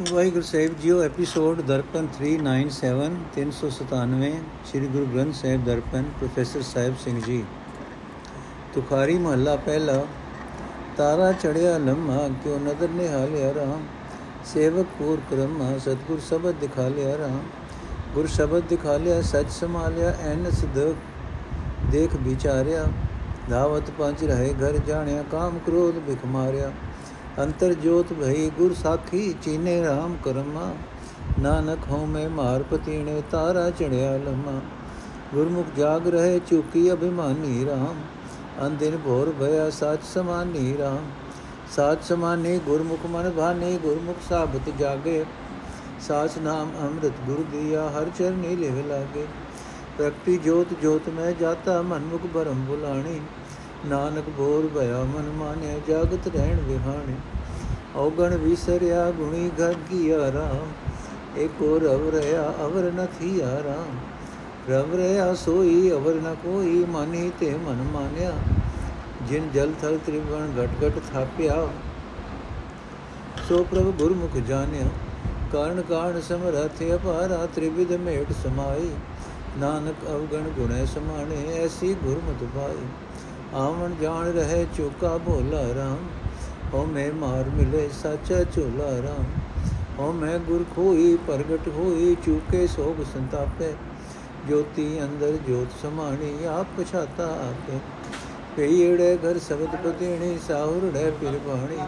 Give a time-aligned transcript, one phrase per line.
[0.00, 4.30] ਵਾਹਿਗੁਰੂ ਸਾਹਿਬ ਜੀਓ episode Darpan 397 397
[4.66, 7.44] Sri Guru Granth Sahib Darpan, professor Sahib Singh ji.
[8.74, 9.98] Tukhari ਮਹੱਲਾ ਪਹਿਲਾ,
[10.96, 13.82] ਤਾਰਾ ਚੜਿਆ ਲੰਮਾ, ਕਿਉ ਨਦਰ ਨੇ ਹਾਲਿਆ ਰਾਮ
[14.54, 17.40] ਸੇਵਕ ਪੂਰ ਕਰਮਾ, ਸਤਗੁਰ ਸ਼ਬਦ ਦਿਖਾ ਲਿਆ ਰਾਮ
[18.14, 20.64] ਗੁਰ ਸ਼ਬਦ ਦਿਖਾ ਲਿਆ ਸੱਚ ਸਮਾਲਿਆ ਐਨਸ
[21.90, 22.86] ਦੇਖ ਵਿਚਾਰਿਆ।
[23.50, 26.72] ਧਾਵਤ ਪੰਜ ਰਹੇ, ਘਰ ਜਾਣਿਆ, ਕਾਮ ਕ੍ਰੋਧ ਬਿਖ ਮਾਰਿਆ।
[27.38, 30.72] ਅੰਤਰ ਜੋਤ ਭਈ ਗੁਰ ਸਾਖੀ ਚੀਨੇ RAM ਕਰਮਾ
[31.40, 34.60] ਨਾਨਕ ਹਉ ਮੈਂ ਮਾਰ ਪਤੀਣੇ ਤਾਰਾ ਚੜਿਆ ਲਮਾ
[35.34, 41.04] ਗੁਰਮੁਖ ਜਾਗ ਰਹੇ ਚੁਕੀ ਅਭਿਮਾਨੀ RAM ਅੰਦਿਨ ਭੋਰ ਭਇਆ ਸੱਚ ਸਮਾਨੀ RAM
[41.70, 45.24] ਸਾਚ ਸਮਾਨੇ ਗੁਰਮੁਖ ਮਨ ਭਾਨੇ ਗੁਰਮੁਖ ਸਾਬਤ ਜਾਗੇ
[46.00, 49.26] ਸਾਚ ਨਾਮ ਅੰਮ੍ਰਿਤ ਗੁਰ ਦੀਆ ਹਰ ਚਰਨੀ ਲਿਵ ਲਾਗੇ
[49.98, 53.20] ਪ੍ਰਗਟੀ ਜੋਤ ਜੋਤ ਮੈਂ ਜਾਤਾ ਮਨ ਮੁਖ ਬਰਮ ਬੁਲਾਣੀ
[53.86, 57.14] ਨਾਨਕ ਬੋਰ ਭਇਆ ਮਨ ਮਾਨਿਆ ਜਾਗਤ ਰਹਿਣ ਵਿਹਾਣੇ।
[57.96, 60.72] ਔਗਣ ਵਿਸਰਿਆ ਗੁਣੀ ਘਰ ਕੀ ਆਰਾਮ
[61.38, 63.96] ਏਕੋ ਰਵ ਰਿਆ ਅਵਰ ਨ ਥੀ ਆਰਾਮ
[64.70, 68.32] ਰਵ ਰਿਆ ਸੋਈ, ਅਵਰ ਨ ਕੋਈ, ਮਾਨੀ ਤੇ ਮਨ ਮਾਨਿਆ।
[69.28, 71.68] ਜਿਨ ਜਲ ਥਲ ਤ੍ਰਿਵਣ ਘਟ ਘਟ ਥਾਪਿਆ,
[73.48, 74.88] ਸੋ ਪ੍ਰਭ ਗੁਰਮੁਖ ਜਾਣਿਆ।
[75.52, 78.90] ਕਾਰਨ ਕਾਰਨ ਸਮਰਥ ਅਪਾਰਾ, ਤ੍ਰਿਵਿਧ ਮੇਟ ਸਮਾਈ
[79.58, 82.86] ਨਾਨਕ ਅਵਗਣ ਗੁਣੈ ਸਮਾਣੇ, ਐਸੀ ਗੁਰਮਤਿ ਪਾਈ
[83.54, 85.96] ਆਵਣ ਜਾਣ ਰਹੇ ਚੋਕਾ ਭੋਲਾ ਰਾਮ।
[86.74, 89.24] ਹੋ ਮੈਂ ਮਾਰ ਮਿਲੇ ਸਾਚਾ ਝੋਲਾ ਰਾਮ।
[89.98, 93.72] ਹੋ ਮੈਂ ਗੁਰ ਖੋਈ ਪ੍ਰਗਟ ਹੋਈ ਚੁਕੇ ਸੋਗ ਸੰਤਾਪੇ।
[94.48, 97.78] ਜੋਤੀ ਅੰਦਰ ਜੋਤ ਸਮਾਣੀ ਆਪ ਪਛਾਤਾ ਆਪੇ।
[98.56, 101.78] ਪਈੜੇ ਘਰ ਸ਼ਬਦ ਪਤੇਣੀ ਸਾਹੁਰੜੇ ਫਿਰ ਬਾਣੀ।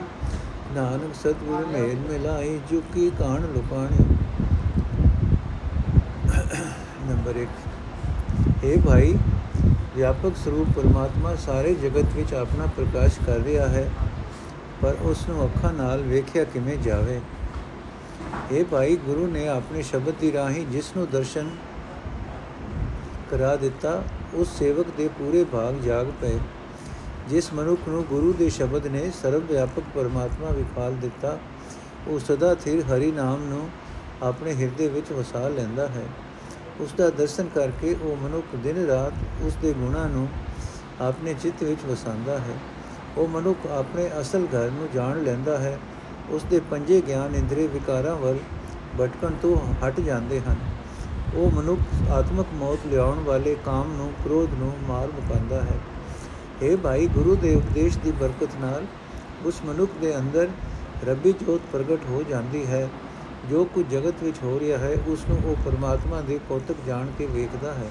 [0.75, 4.05] ਨਾਨਕ ਸਤਿਗੁਰ ਮੇਲ ਮਿਲਾਈ ਚੁਕੀ ਕਾਣ ਲੁਕਾਣੀ।
[7.11, 9.19] ਨੰਬਰ 1 ਇਹ ਭਾਈ
[9.97, 13.91] ਵਿਆਪਕ ਸਰੂਪ ਪਰਮਾਤਮਾ ਸਾਰੇ ਜਗਤ ਵਿੱਚ ਆਪਣਾ ਪ੍ਰਕਾਸ਼ ਕਰ ਰਿਹਾ ਹੈ,
[14.83, 17.21] ਪਰ ਉਸ ਨੂੰ ਅੱਖਾਂ ਨਾਲ ਵੇਖਿਆ ਕਿਵੇਂ ਜਾਵੇ?
[18.53, 21.51] ਇਹ ਭਾਈ, ਗੁਰੂ ਨੇ ਆਪਣੇ ਸ਼ਬਦ ਦੀ ਰਾਹੀਂ ਜਿਸ ਨੂੰ ਦਰਸ਼ਨ
[23.31, 24.03] ਕਰਾ ਦਿੱਤਾ,
[24.34, 26.39] ਉਸ ਸੇਵਕ ਦੇ ਪੂਰੇ ਭਾਗ ਜਾਗ ਪਏ।
[27.28, 31.39] ਜਿਸ ਮਨੁੱਖ ਨੂੰ ਗੁਰੂ ਦੇ ਸ਼ਬਦ ਨੇ ਸਰਵ ਵਿਆਪਕ ਪਰਮਾਤਮਾ ਵਿਖਾਲ ਦਿੱਤਾ,
[32.09, 33.69] ਉਹ ਸਦਾ ਥਿਰ ਹਰੀ ਨਾਮ ਨੂੰ
[34.22, 36.05] ਆਪਣੇ ਹਿਰਦੇ ਵਿੱਚ ਵਸਾ ਲੈਂਦਾ ਹੈ।
[36.81, 39.12] ਉਸ ਦਾ ਦਰਸ਼ਨ ਕਰਕੇ ਉਹ ਮਨੁੱਖ ਦਿਨ ਰਾਤ
[39.43, 40.28] ਉਸ ਦੇ ਗੁਣਾਂ ਨੂੰ
[41.00, 42.55] ਆਪਣੇ ਚਿੱਤ ਵਿੱਚ ਵਸਾਉਂਦਾ ਹੈ।
[43.16, 45.78] ਉਹ ਮਨੁੱਖ ਆਪਣੇ ਅਸਲ ਘਰ ਨੂੰ ਜਾਣ ਲੈਂਦਾ ਹੈ।
[46.31, 48.38] ਉਸ ਦੇ ਪੰਜੇ ਗਿਆਨ ਇੰਦਰੀ ਵਿਕਾਰਾਂ ਵੱਲ
[49.00, 50.56] ਭਟਕਣ ਤੋਂ ਹਟ ਜਾਂਦੇ ਹਨ।
[51.34, 55.78] ਉਹ ਮਨੁੱਖ ਆਤਮਿਕ ਮੌਤ ਲਿਆਉਣ ਵਾਲੇ ਕਾਮ ਨੂੰ, ਕ੍ਰੋਧ ਨੂੰ ਮਾਰ ਮੁਕਾਉਂਦਾ ਹੈ।
[56.62, 58.87] ਇਹ ਭਾਈ, ਗੁਰੂ ਦੇ ਉਪਦੇਸ਼ ਦੀ ਬਰਕਤ ਨਾਲ
[59.44, 60.49] ਉਸ ਮਨੁੱਖ ਦੇ ਅੰਦਰ
[61.09, 62.89] ਰੱਬੀ ਜੋਤ ਪ੍ਰਗਟ ਹੋ ਜਾਂਦੀ ਹੈ।
[63.50, 67.26] ਜੋ ਕੁਝ ਜਗਤ ਵਿੱਚ ਹੋ ਰਿਹਾ ਹੈ, ਉਸ ਨੂੰ ਉਹ ਪਰਮਾਤਮਾ ਦੇ ਕੌਤਕ ਜਾਣ ਕੇ
[67.26, 67.91] ਵੇਖਦਾ ਹੈ।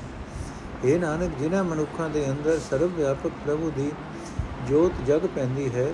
[0.86, 3.92] ਇਹ ਨਾਨਕ, ਜਿਨ੍ਹਾਂ ਮਨੁੱਖਾਂ ਦੇ ਅੰਦਰ ਸਰਵ ਵਿਆਪਕ ਪ੍ਰਭੂ ਦੀ
[4.70, 5.88] ਜੋਤ ਜਗ ਪੈਂਦੀ ਹੈ,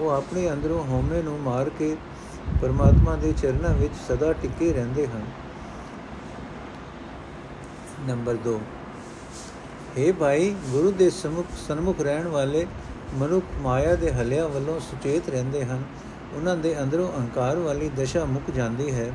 [0.00, 1.96] ਉਹ ਆਪਣੇ ਅੰਦਰੋਂ ਹਉਮੈ ਨੂੰ ਮਾਰ ਕੇ
[2.62, 5.24] ਪਰਮਾਤਮਾ ਦੇ ਚਰਨਾਂ ਵਿੱਚ ਸਦਾ ਟਿਕੇ ਰਹਿੰਦੇ ਹਨ।
[8.06, 8.58] ਨੰਬਰ 2
[9.98, 12.66] हे ਭਾਈ, ਗੁਰੂ ਦੇ ਸਮੁਖ ਸਨਮੁਖ ਰਹਿਣ ਵਾਲੇ
[13.14, 15.82] ਮਨੁੱਖ ਮਾਇਆ ਦੇ ਹਲਿਆਂ ਵੱਲੋਂ ਸੁਚੇਤ ਰਹਿੰਦੇ ਹਨ।
[16.34, 19.12] ਉਹਨਾਂ ਦੇ ਅੰਦਰੋਂ ਅਹੰਕਾਰ ਵਾਲੀ ਦਸ਼ਾ ਮੁੱਕ ਜਾਂਦੀ ਹੈ।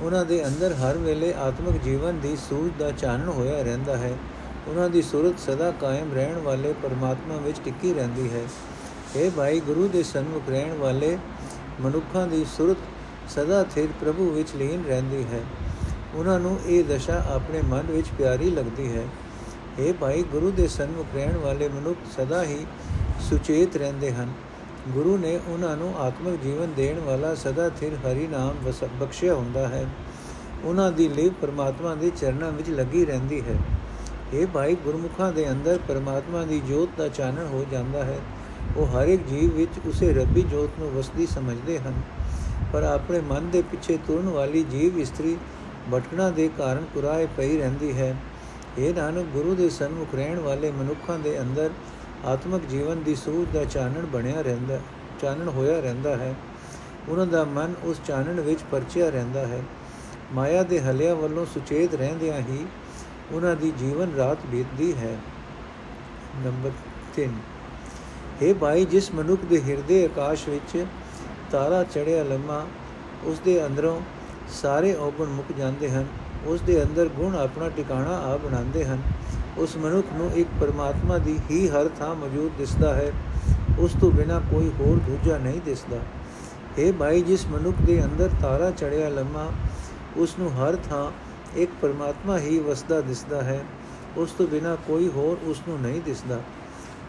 [0.00, 4.12] ਉਹਨਾਂ ਦੇ ਅੰਦਰ ਹਰ ਵੇਲੇ ਆਤਮਿਕ ਜੀਵਨ ਦੀ ਸੂਝ ਦਾ ਚਾਨਣ ਹੋਇਆ ਰਹਿੰਦਾ ਹੈ।
[4.68, 8.42] ਉਹਨਾਂ ਦੀ ਸੁਰਤ ਸਦਾ ਕਾਇਮ ਰਹਿਣ ਵਾਲੇ ਪਰਮਾਤਮਾ ਵਿੱਚ ਟਿੱਕੀ ਰਹਿੰਦੀ ਹੈ।
[9.16, 11.18] ਇਹ ਭਾਈ, ਗੁਰੂ ਦੇ ਸਨਮੁਖ ਰਹਿਣ ਵਾਲੇ
[11.80, 12.76] ਮਨੁੱਖਾਂ ਦੀ ਸੁਰਤ
[13.30, 15.40] ਸਦਾ ਥਿਰ ਪ੍ਰਭੂ ਵਿੱਚ ਲੀਨ ਰਹਿੰਦੀ ਹੈ।
[16.14, 19.04] ਉਹਨਾਂ ਨੂੰ ਇਹ ਦਸ਼ਾ ਆਪਣੇ ਮਨ ਵਿੱਚ ਪਿਆਰੀ ਲੱਗਦੀ ਹੈ।
[19.78, 22.66] ਇਹ ਭਾਈ, ਗੁਰੂ ਦੇ ਸਨਮੁਖ ਰਹਿਣ ਵਾਲੇ ਮਨੁੱਖ ਸਦਾ ਹੀ
[23.20, 24.32] ਸੁਚੇਤ ਰਹਿੰਦੇ ਹਨ।
[24.88, 29.86] ਗੁਰੂ ਨੇ ਉਹਨਾਂ ਨੂੰ ਆਤਮਿਕ ਜੀਵਨ ਦੇਣ ਵਾਲਾ ਸਦਾ ਥਿਰ ਹਰੀ ਨਾਮ ਬਖਸ਼ਿਆ ਹੁੰਦਾ ਹੈ।
[30.64, 33.54] ਉਹਨਾਂ ਦੀ ਲਿਵ ਪਰਮਾਤਮਾ ਦੇ ਚਰਨਾਂ ਵਿੱਚ ਲੱਗੀ ਰਹਿੰਦੀ ਹੈ।
[34.34, 38.18] ਇਹ ਭਾਈ ਗੁਰਮੁਖਾਂ ਦੇ ਅੰਦਰ ਪਰਮਾਤਮਾ ਦੀ ਜੋਤ ਦਾ ਚਾਨਣ ਹੋ ਜਾਂਦਾ ਹੈ।
[38.76, 41.94] ਉਹ ਹਰ ਇੱਕ ਜੀਵ ਵਿੱਚ ਉਸੇ ਰੱਬੀ ਜੋਤ ਨੂੰ ਵਸਦੀ ਸਮਝਦੇ ਹਨ।
[42.72, 45.36] ਪਰ ਆਪਣੇ ਮਨ ਦੇ ਪਿੱਛੇ ਤੁਰਨ ਵਾਲੀ ਜੀਵ ਇਸਤਰੀ
[45.94, 48.16] ਭਟਕਣਾ ਦੇ ਕਾਰਨ ਕੁਰਾਏ ਪਈ ਰਹਿੰਦੀ ਹੈ।
[48.78, 51.70] ਇਹ ਨਾਨਕ, ਗੁਰੂ ਦੇ ਸਨਮੁਖ ਰਹਿਣ ਵਾਲੇ ਮਨੁੱਖਾਂ ਦੇ ਅੰਦਰ
[52.24, 54.80] ਆਤਮਿਕ ਜੀਵਨ ਦੀ ਸੂਝ ਦਾ ਚਾਨਣ ਬਣਿਆ ਰਹਿੰਦਾ
[55.20, 56.34] ਚਾਨਣ ਹੋਇਆ ਰਹਿੰਦਾ ਹੈ।
[57.08, 59.62] ਉਹਨਾਂ ਦਾ ਮਨ ਉਸ ਚਾਨਣ ਵਿੱਚ ਪਰਚਿਆ ਰਹਿੰਦਾ ਹੈ।
[60.32, 62.66] ਮਾਇਆ ਦੇ ਹਲਿਆਂ ਵੱਲੋਂ ਸੁਚੇਤ ਰਹਿੰਦਿਆਂ ਹੀ
[63.32, 65.16] ਉਹਨਾਂ ਦੀ ਜੀਵਨ ਰਾਤ ਬੀਤਦੀ ਹੈ।
[66.44, 66.70] ਨੰਬਰ
[67.16, 67.30] 3
[68.42, 70.86] ਇਹ ਭਾਈ, ਜਿਸ ਮਨੁੱਖ ਦੇ ਹਿਰਦੇ ਆਕਾਸ਼ ਵਿੱਚ
[71.50, 72.66] ਤਾਰਾ ਚੜਿਆ ਲੰਮਾ,
[73.24, 74.00] ਉਸ ਦੇ ਅੰਦਰੋਂ
[74.48, 76.06] ਸਾਰੇ ਔਗਣ ਮੁੱਕ ਜਾਂਦੇ ਹਨ।
[76.46, 78.98] ਉਸ ਦੇ ਅੰਦਰ ਗੁਣ ਆਪਣਾ ਟਿਕਾਣਾ ਆ ਬਣਾਉਂਦੇ ਹਨ।
[79.58, 83.12] ਉਸ ਮਨੁੱਖ ਨੂੰ ਇੱਕ ਪਰਮਾਤਮਾ ਦੀ ਹੀ ਹਰ ਥਾਂ ਮੌਜੂਦ ਦਿਸਦਾ ਹੈ।
[83.78, 85.96] ਉਸ ਤੋਂ ਬਿਨਾ ਕੋਈ ਹੋਰ ਦੂਜਾ ਨਹੀਂ ਦਿਸਦਾ।
[86.78, 89.52] ਇਹ ਭਾਈ, ਜਿਸ ਮਨੁੱਖ ਦੇ ਅੰਦਰ ਤਾਰਾ ਚੜਿਆ ਲੰਮਾ,
[90.16, 91.10] ਉਸ ਨੂੰ ਹਰ ਥਾਂ
[91.56, 93.64] ਇੱਕ ਪਰਮਾਤਮਾ ਹੀ ਵਸਦਾ ਦਿਸਦਾ ਹੈ।
[94.16, 96.40] ਉਸ ਤੋਂ ਬਿਨਾ ਕੋਈ ਹੋਰ ਉਸ ਨੂੰ ਨਹੀਂ ਦਿਸਦਾ।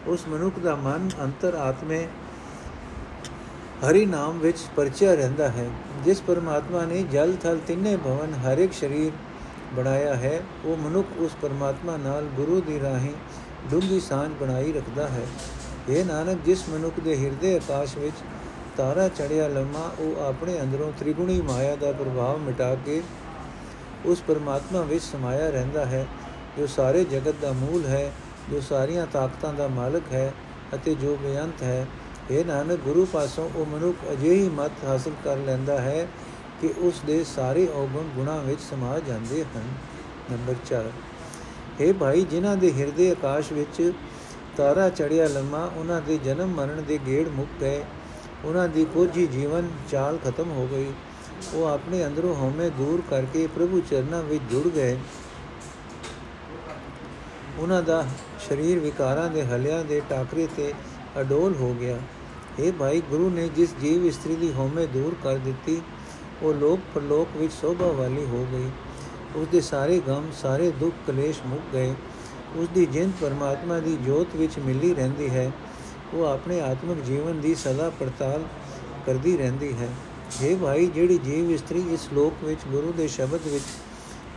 [0.06, 2.06] ਉਸ ਮਨੁੱਖ ਦਾ ਮਨ ਅੰਤਰ ਆਤਮੇ
[3.82, 5.68] ਹਰੀ ਨਾਮ ਵਿੱਚ ਪਰਚਿਆ ਰਹਿੰਦਾ ਹੈ,
[6.04, 9.12] ਜਿਸ ਪਰਮਾਤਮਾ ਨੇ ਜਲ ਥਲ ਤਿੰਨੇ ਭਵਨ, ਹਰ ਇੱਕ ਸ਼ਰੀਰ
[9.74, 13.14] ਬਣਾਇਆ ਹੈ, ਉਹ ਮਨੁੱਖ ਉਸ ਪਰਮਾਤਮਾ ਨਾਲ ਗੁਰੂ ਦੀ ਰਾਹੀਂ
[13.70, 15.26] ਡੂੰਗੀ ਸਾਂਝ ਬਣਾਈ ਰੱਖਦਾ ਹੈ।
[15.88, 18.16] ਇਹ ਨਾਨਕ, ਜਿਸ ਮਨੁੱਖ ਦੇ ਹਿਰਦੇ ਆਕਾਸ਼ ਵਿੱਚ
[18.76, 23.02] ਤਾਰਾ ਚੜਿਆ ਲੰਮਾ, ਉਹ ਆਪਣੇ ਅੰਦਰੋਂ ਤ੍ਰਿਗੁਣੀ ਮਾਇਆ ਦਾ ਪ੍ਰਭਾਵ ਮਿਟਾ ਕੇ
[24.06, 26.06] ਉਸ ਪਰਮਾਤਮਾ ਵਿੱਚ ਸਮਾਇਆ ਰਹਿੰਦਾ ਹੈ,
[26.58, 28.12] ਜੋ ਸਾਰੇ ਜਗਤ ਦਾ ਮੂਲ ਹੈ,
[28.50, 30.32] ਜੋ ਸਾਰੀਆਂ ਤਾਕਤਾਂ ਦਾ ਮਾਲਕ ਹੈ
[30.74, 31.86] ਅਤੇ ਜੋ ਬੇਅੰਤ ਹੈ।
[32.30, 36.06] ਇਹ ਨਾਨਕ, ਗੁਰੂ ਪਾਸੋਂ ਉਹ ਮਨੁੱਖ ਅਜਿਹੀ ਮਤ ਹਾਸਲ ਕਰ ਲੈਂਦਾ ਹੈ
[36.60, 39.68] ਕਿ ਉਸ ਦੇ ਸਾਰੇ ਔਗਣ ਗੁਣਾ ਵਿੱਚ ਸਮਾ ਜਾਂਦੇ ਹਨ।
[40.32, 40.90] ਨੰਬਰ 4
[41.80, 43.92] ਇਹ ਭਾਈ, ਜਿਨ੍ਹਾਂ ਦੇ ਹਿਰਦੇ ਆਕਾਸ਼ ਵਿੱਚ
[44.56, 47.84] ਤਾਰਾ ਚੜਿਆ ਲੰਮਾ, ਉਹਨਾਂ ਦੇ ਜਨਮ ਮਰਨ ਦੇ ਗੇੜ ਮੁੱਕ ਗਏ।
[48.44, 50.92] ਉਹਨਾਂ ਦੀ ਕੋਝੀ ਜੀਵਨ ਚਾਲ ਖਤਮ ਹੋ ਗਈ।
[51.54, 54.98] ਉਹ ਆਪਣੇ ਅੰਦਰੋਂ ਹਉਮੈ ਦੂਰ ਕਰਕੇ ਪ੍ਰਭੂ ਚਰਨਾਂ ਵਿੱਚ ਜੁੜ ਗਏ।
[57.58, 58.04] ਉਹਨਾਂ ਦਾ
[58.48, 60.72] ਸਰੀਰ ਵਿਕਾਰਾਂ ਦੇ ਹਲਿਆਂ ਦੇ ਟਾਕਰੇ ਤੇ
[61.20, 61.98] ਅਡੋਲ ਹੋ ਗਿਆ।
[62.58, 65.82] ਇਹ ਭਾਈ, ਗੁਰੂ ਨੇ ਜਿਸ ਜੀਵ ਇਸਤਰੀ ਦੀ ਹਉਮੈ ਦੂਰ ਕਰ ਦਿੱਤੀ
[66.42, 68.70] ਉਹ ਲੋਕ ਪਰਲੋਕ ਵਿੱਚ ਸੋਭਾ ਵਾਲੀ ਹੋ ਗਈ।
[69.40, 71.94] ਉਸ ਦੇ ਸਾਰੇ ਗਮ, ਸਾਰੇ ਦੁੱਖ, ਕਲੇਸ਼ ਮੁੱਕ ਗਏ।
[72.56, 75.52] ਉਸ ਦੀ ਜਿੰਦ ਪਰਮਾਤਮਾ ਦੀ ਜੋਤ ਵਿੱਚ ਮਿਲੀ ਰਹਿੰਦੀ ਹੈ।
[76.14, 78.44] ਉਹ ਆਪਣੇ ਆਤਮਿਕ ਜੀਵਨ ਦੀ ਸਦਾ ਪੜਤਾਲ
[79.06, 79.88] ਕਰਦੀ ਰਹਿੰਦੀ ਹੈ।
[80.42, 83.64] ਇਹ ਭਾਈ, ਜਿਹੜੀ ਜੀਵ ਇਸਤਰੀ ਇਸ ਲੋਕ ਵਿੱਚ, ਗੁਰੂ ਦੇ ਸ਼ਬਦ ਵਿੱਚ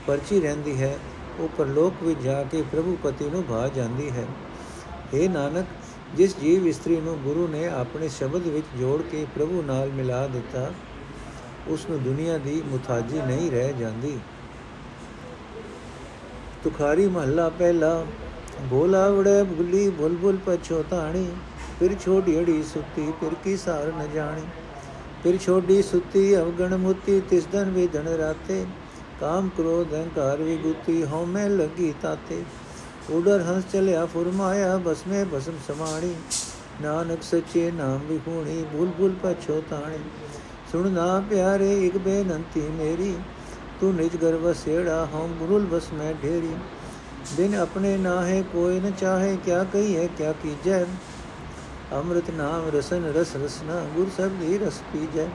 [0.08, 1.00] ਪਰਚੀ ਰਹਿੰਦੀ ਹੈ,
[1.40, 4.26] ਉਹ ਪਰਲੋਕ ਵਿੱਚ ਜਾ ਕੇ ਪ੍ਰਭੂ ਪਤੀ ਨੂੰ ਭਾ ਜਾਂਦੀ ਹੈ।
[5.14, 5.66] ਇਹ ਨਾਨਕ,
[6.16, 10.72] ਜਿਸ ਜੀਵ ਇਸਤਰੀ ਨੂੰ ਗੁਰੂ ਨੇ ਆਪਣੇ ਸ਼ਬਦ ਵਿੱਚ ਜੋੜ ਕੇ ਪ੍ਰਭੂ ਨਾਲ ਮਿਲਾ ਦਿੱਤਾ
[11.68, 14.20] ਉਸ ਨੂੰ ਦੁਨੀਆ ਦੀ ਮੁਤਾਜੀ ਨਹੀਂ ਰਹਿ ਜਾਂਦੀ।
[16.64, 18.06] ਤੁਖਾਰੀ ਮਹੱਲਾ ਪਹਿਲਾ,
[18.62, 21.32] ਬੋਲਾ ਵੜੇ ਬੁਲੀ ਬੁਲਬੁਲ ਪਛੋਤਾਣੀ
[21.80, 24.42] ਫਿਰ ਛੋਟੀ ਅੜੀ ਸੁੱਤੀ, ਫਿਰ ਕੀ ਸਾਰ ਨ ਜਾਣੀ।
[25.24, 28.66] ਫਿਰ ਛੋਟੀ ਸੁੱਤੀ, ਅਵਗਣ ਮੁੱਤੀ, ਤਿਸ ਦਿਨ ਵੀ ਧਨ ਰਾਤੇ,
[29.20, 32.44] ਕਾਮ ਕ੍ਰੋਧ ਅਹੰਕਾਰ ਵੀ ਗੁੱਤੀ ਹਉਮੈ ਲੱਗੀ ਤਾਤੇ।
[33.10, 36.14] ਉਡਰ ਹੰਸ ਚਲਿਆ ਫੁਰਮਾਇਆ ਬਸਮੇ ਬਸਮ ਸਮਾਣੀ।
[36.82, 39.98] ਨਾਨਕ ਸੱਚੇ ਨਾਮ ਵਿਹੂਣੀ ਬੁਲਬੁਲ ਪਛੋਤਾਣੀ
[40.72, 43.16] ਸੁਣਨਾ ਪਿਆਰੇ, ਇਕ ਬੇਨੰਤੀ ਮੇਰੀ।
[43.82, 46.54] ਤੂੰ ਨਿਜ ਗਰ ਵਸੇੜਾ ਹਉ ਗੁਰੁਲ ਬਸ ਮੈਂ ਢੇਰੀ।
[47.38, 50.84] ਬਿਨ ਆਪਣੇ ਨਾਹੇ ਕੋਈ ਨ ਚਾਹੇ, ਕਿਆ ਕਹੀਏ, ਕਿਆ ਕੀਜੈ।
[51.94, 55.28] ਅੰਮ੍ਰਿਤ ਨਾਮ ਰਸਨ ਰਸ ਰਸਨਾ, ਗੁਰ ਸਬਦੀ ਰਸ ਪੀਜੈ।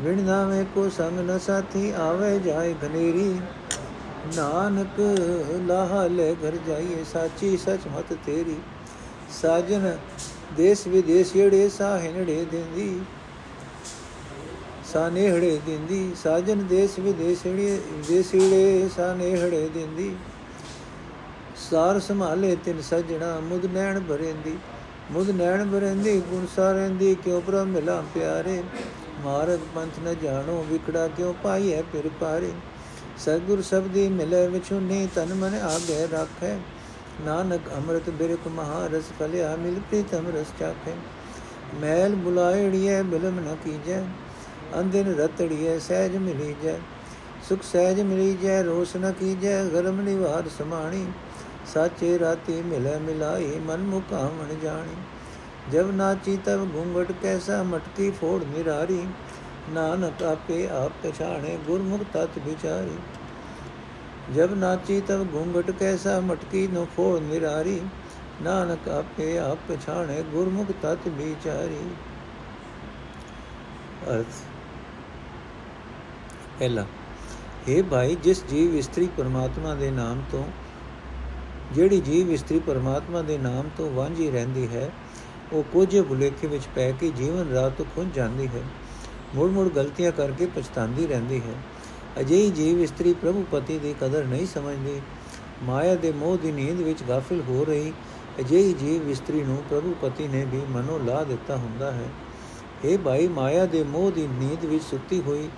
[0.00, 3.40] ਵਿਣ ਨਾਮੇ ਕੋ ਸੰਗ ਨ ਸਾਥੀ, ਆਵੇ ਜਾਏ ਘਨੇਰੀ।
[4.36, 5.00] ਨਾਨਕ
[5.66, 8.56] ਲਾਹ ਲੈ ਘਰ ਜਾਈਏ, ਸਾਚੀ ਸਚ ਮਤ ਤੇਰੀ।
[9.42, 9.96] ਸਾਜਨ
[10.56, 13.00] ਦੇਸ ਵਿਦੇਸ ਏੜੇ ਸਾਹਿਣੜੇ ਦਿੰਦੀ।
[14.92, 20.16] ਸਾਨੇਹੜੇ ਦਿੰਦੀ, ਸਾਜਨ ਦੇਸ ਵਿਦੇਸ ਏੜੇ ਦੇਸੇੜੇ ਸਾਨੇਹੜੇ ਦਿੰਦੀ।
[21.70, 24.56] ਸਾਰ ਸੰਭਾਲੇ ਤਿਨ ਸਜਣਾ ਮੁਦ ਨੈਣ ਭਰੇਂਦੀ
[25.10, 28.62] ਮੁਦ ਨੈਣ ਭਰੇਂਦੀ ਗੁਣ ਸਾਰੇਂਦੀ ਕਿਉ ਪ੍ਰਭ ਮਿਲਾ ਪਿਆਰੇ।
[29.20, 32.50] ਮਾਰਗ ਪੰਥ ਨ ਜਾਣੋ, ਵਿਕੜਾ ਕਿਉ ਪਾਈਐ ਫਿਰ ਪਾਰੇ
[33.18, 36.56] ਸਤਿਗੁਰ ਸਬਦੀ ਮਿਲੇ, ਵਿਛੁਨੀ ਤਨ ਮਨ ਆਗੇ ਰੱਖੈ।
[37.20, 40.94] ਨਾਨਕ ਅੰਮ੍ਰਿਤ ਬਿਰਕ ਮਹਾਰਸ ਫਲਿਆ, ਮਿਲ ਪ੍ਰੀਤਮ ਰਸ ਚਾਖੇ।
[41.80, 44.02] ਮੈਲ ਬੁਲਾਇੜੀਐ, ਬਿਲਮ ਨ ਕੀਜੈ।
[44.78, 46.78] ਅੰਦਿਨ ਰਤੜੀਐ ਸਹਿਜ ਮਿਲੀ ਜੈ
[47.48, 51.06] ਸੁਖ ਸਹਿਜ ਮਿਲੀ ਜੈ ਰੋਸ ਨ ਕੀਜੈ, ਗਰਮ ਨਿਵਾਰ ਸਮਾਣੀ।
[51.74, 54.96] ਸਾਚੇ ਰਾਤੀ ਮਿਲੇ ਮਿਲਾਈ, ਮਨ ਮੁਕਾਵਣ ਜਾਣੀ।
[55.72, 59.06] ਜਬ ਨਾਚੀ ਤਬ ਘੁੰਗਟ ਕੈਸਾ, ਮਟਕੀ ਫੋੜ ਨਿਰਾਰੀ।
[59.70, 62.98] ਨਾਨਕ ਆਪੇ ਆਪ ਪਛਾਣੇ, ਗੁਰਮੁਖ ਤਤ ਵਿਚਾਰੀ।
[64.34, 67.80] ਜਬ ਨਾਚੀ ਤਬ ਘੁੰਗਟ ਕੈਸਾ, ਮਟਕੀ ਨੋ ਫੋੜ ਨਿਰਾਰੀ।
[68.42, 71.84] ਨਾਨਕ ਆਪੇ ਆਪ ਪਛਾਣੇ, ਗੁਰਮੁਖ ਤਤ ਵਿਚਾਰੀ।
[74.10, 74.42] ਅਰਥ
[76.60, 76.86] ਪਹਿਲਾ
[77.68, 80.44] हे ਭਾਈ, ਜਿਸ ਜੀਵ ਇਸਤਰੀ ਪਰਮਾਤਮਾ ਦੇ ਨਾਮ ਤੋਂ,
[81.72, 84.90] ਜਿਹੜੀ ਜੀਵ ਇਸਤਰੀ ਪਰਮਾਤਮਾ ਦੇ ਨਾਮ ਤੋਂ ਵਾਂਝੀ ਰਹਿੰਦੀ ਹੈ,
[85.52, 88.62] ਉਹ ਕੋਝੇ ਭੁਲੇਖੇ ਵਿੱਚ ਪੈ ਕੇ ਜੀਵਨ ਰਾਤ ਤੋਂ ਖੁੰਝ ਜਾਂਦੀ ਹੈ,
[89.34, 91.54] ਮੁੜ-ਮੁੜ ਗਲਤੀਆਂ ਕਰਕੇ ਪਛਤਾਉਂਦੀ ਰਹਿੰਦੀ ਹੈ।
[92.20, 95.00] ਅਜਿਹੀ ਜੀਵ ਇਸਤਰੀ ਪ੍ਰਭੂ ਪਤੀ ਦੀ ਕਦਰ ਨਹੀਂ ਸਮਝਦੀ।
[95.62, 97.92] ਮਾਇਆ ਦੇ ਮੋਹ ਦੀ ਨੀਂਦ ਵਿੱਚ ਗਾਫਿਲ ਹੋ ਰਹੀ
[98.40, 102.08] ਅਜਿਹੀ ਜੀਵ ਇਸਤਰੀ ਨੂੰ ਪ੍ਰਭੂ ਪਤੀ ਨੇ ਵੀ ਮਨੋਂ ਲਾ ਦਿੱਤਾ ਹੁੰਦਾ ਹੈ।
[102.84, 105.48] ਇਹ ਭਾਈ, ਮਾਇਆ ਦੇ ਮੋਹ ਦੀ ਨੀਂਦ ਵਿੱਚ ਸੁੱਤੀ ਹੋਈ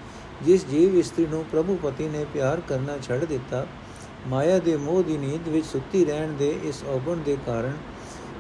[0.45, 3.67] ਜਿਸ ਜੀਵ ਇਸਤਰੀ ਨੂੰ ਪ੍ਰਭੂ ਪਤੀ ਨੇ ਪਿਆਰ ਕਰਨਾ ਛੱਡ ਦਿੱਤਾ,
[4.27, 7.73] ਮਾਇਆ ਦੇ ਮੋਹ ਦੀ ਨੀਂਦ ਵਿੱਚ ਸੁੱਤੀ ਰਹਿਣ ਦੇ ਇਸ ਔਗਣ ਦੇ ਕਾਰਨ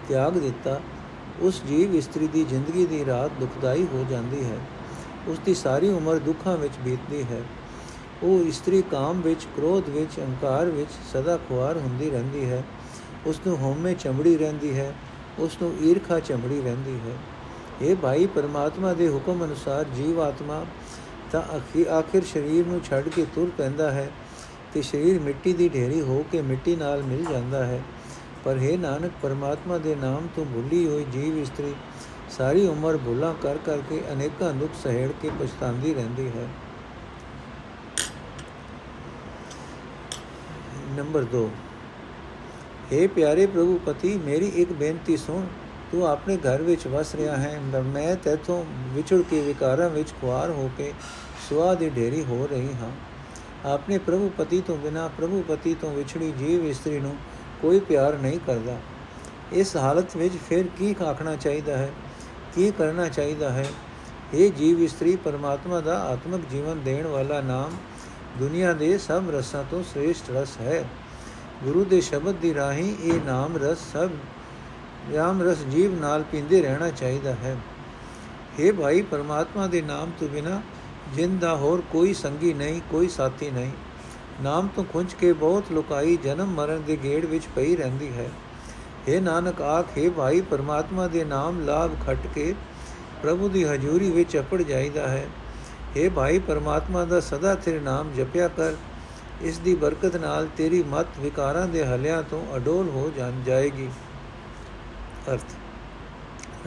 [0.08, 0.80] ਤਿਆਗ ਦਿੱਤਾ,
[1.40, 4.58] ਉਸ ਜੀਵ ਇਸਤਰੀ ਦੀ ਜ਼ਿੰਦਗੀ ਦੀ ਰਾਤ ਦੁਖਦਾਈ ਹੋ ਜਾਂਦੀ ਹੈ।
[5.28, 7.42] ਉਸ ਦੀ ਸਾਰੀ ਉਮਰ ਦੁੱਖਾਂ ਵਿੱਚ ਬੀਤਦੀ ਹੈ।
[8.22, 12.64] ਉਹ ਇਸਤਰੀ ਕਾਮ ਵਿੱਚ, ਕ੍ਰੋਧ ਵਿੱਚ, ਅਹੰਕਾਰ ਵਿੱਚ ਸਦਾ ਖੁਆਰ ਹੁੰਦੀ ਰਹਿੰਦੀ ਹੈ।
[13.26, 14.94] ਉਸ ਨੂੰ ਹਉਮੈ ਚਮੜੀ ਰਹਿੰਦੀ ਹੈ।
[15.38, 17.16] ਉਸ ਨੂੰ ਈਰਖਾ ਚਮੜੀ ਰਹਿੰਦੀ ਹੈ।
[17.82, 20.64] ਇਹ ਭਾਈ, ਪਰਮਾਤਮਾ ਦੇ ਹੁਕਮ ਅਨੁਸਾਰ ਜੀਵ ਆਤਮਾ
[21.32, 21.42] ਤਾਂ
[21.90, 24.10] ਆਖਿਰ ਸਰੀਰ ਨੂੰ ਛੱਡ ਕੇ ਤੁਰ ਪੈਂਦਾ ਹੈ
[24.74, 27.82] ਤੇ ਸਰੀਰ ਮਿੱਟੀ ਦੀ ਢੇਰੀ ਹੋ ਕੇ ਮਿੱਟੀ ਨਾਲ ਮਿਲ ਜਾਂਦਾ ਹੈ।
[28.44, 31.74] ਪਰ ਹੈ ਨਾਨਕ, ਪਰਮਾਤਮਾ ਦੇ ਨਾਮ ਤੋਂ ਭੁੱਲੀ ਹੋਈ ਜੀਵ ਇਸਤਰੀ,
[32.30, 36.46] ਸਾਰੀ ਉਮਰ ਭੁੱਲਾਂ ਕਰ ਕਰਕੇ ਅਨੇਕਾਂ ਦੁੱਖ ਸਹਿੜ ਕੇ ਪਛਤਾਉਂਦੀ ਰਹਿੰਦੀ ਹੈ।
[40.96, 41.48] ਨੰਬਰ 2
[42.92, 45.46] हे ਪਿਆਰੇ ਪ੍ਰਭੂ ਪਤੀ, ਮੇਰੀ ਇੱਕ ਬੇਨਤੀ ਸੁਣ।
[45.92, 50.70] ਤੂੰ ਆਪਣੇ ਘਰ ਵਿੱਚ ਵਸ ਰਿਹਾ ਹੈ। ਮੈਂ ਤੇਥੋਂ ਵਿਛੜ ਕੇ ਵਿਕਾਰਾਂ ਵਿੱਚ ਖੁਆਰ ਹੋ
[50.78, 50.92] ਕੇ
[51.48, 52.90] ਸੁਆ ਦੀ ਢੇਰੀ ਹੋ ਰਹੀ ਹਾਂ।
[53.68, 57.16] ਆਪਣੇ ਪ੍ਰਭੂ ਪਤੀ ਤੋਂ ਬਿਨਾ ਪ੍ਰਭੂ ਪਤੀ ਤੋਂ ਵਿਛੜੀ ਜੀਵ ਇਸਤਰੀ ਨੂੰ
[57.62, 58.78] ਕੋਈ ਪਿਆਰ ਨਹੀਂ ਕਰਦਾ।
[59.52, 61.90] ਇਸ ਹਾਲਤ ਵਿੱਚ ਫਿਰ ਕੀ ਆਖਣਾ ਚਾਹੀਦਾ ਹੈ?
[62.54, 63.66] ਕੀ ਕਰਨਾ ਚਾਹੀਦਾ ਹੈ?
[64.34, 67.70] ਇਹ ਜੀਵ ਇਸਤਰੀ ਪਰਮਾਤਮਾ ਦਾ ਆਤਮਿਕ ਜੀਵਨ ਦੇਣ ਵਾਲਾ ਨਾਮ
[68.38, 70.84] ਦੁਨੀਆ ਦੇ ਸਭ ਰਸਾਂ ਤੋਂ ਸ੍ਰੇਸ਼ਟ ਰਸ ਹੈ।
[71.64, 74.10] ਗੁਰੂ ਦੇ ਸ਼ਬਦ ਦੀ ਰਾਹੀਂ ਇਹ ਨਾਮ ਰਸ ਸਭ
[75.15, 77.55] ਰਾਮ ਰਸ ਜੀਵ ਨਾਲ ਪੀਂਦੇ ਰਹਿਣਾ ਚਾਹੀਦਾ ਹੈ
[78.57, 80.61] हे ਭਾਈ ਪਰਮਾਤਮਾ ਦੇ ਨਾਮ ਤੋਂ ਬਿਨਾ
[81.15, 83.71] ਜਿੰਦ ਦਾ ਹੋਰ ਕੋਈ ਸੰਗੀ ਨਹੀਂ ਕੋਈ ਸਾਥੀ ਨਹੀਂ
[84.41, 88.29] ਨਾਮ ਤੋਂ ਖੁੰਝ ਕੇ ਬਹੁਤ ਲੋਕਾਈ ਜਨਮ ਮਰਨ ਦੇ ਗੇੜ ਵਿੱਚ ਪਈ ਰਹਿੰਦੀ ਹੈ
[89.07, 92.53] हे ਨਾਨਕ ਆਖੇ ਭਾਈ ਪਰਮਾਤਮਾ ਦੇ ਨਾਮ ਲਾਭ ਖੱਟ ਕੇ
[93.21, 95.27] ਪ੍ਰਭੂ ਦੀ ਹਜ਼ੂਰੀ ਵਿੱਚ ਅਪੜ ਜਾਈਦਾ ਹੈ
[95.95, 98.75] हे ਭਾਈ ਪਰਮਾਤਮਾ ਦਾ ਸਦਾ ਤੇਰੇ ਨਾਮ ਜਪਿਆ ਕਰ
[99.41, 103.11] ਇਸ ਦੀ ਬਰਕਤ ਨਾਲ ਤੇਰੀ ਮਤ ਵਿਕਾਰਾਂ ਦੇ ਹਲਿਆਂ ਤੋਂ ਅਡੋਲ ਹੋ
[103.45, 103.89] ਜਾਏਗੀ
[105.28, 105.54] ਅਰਥ।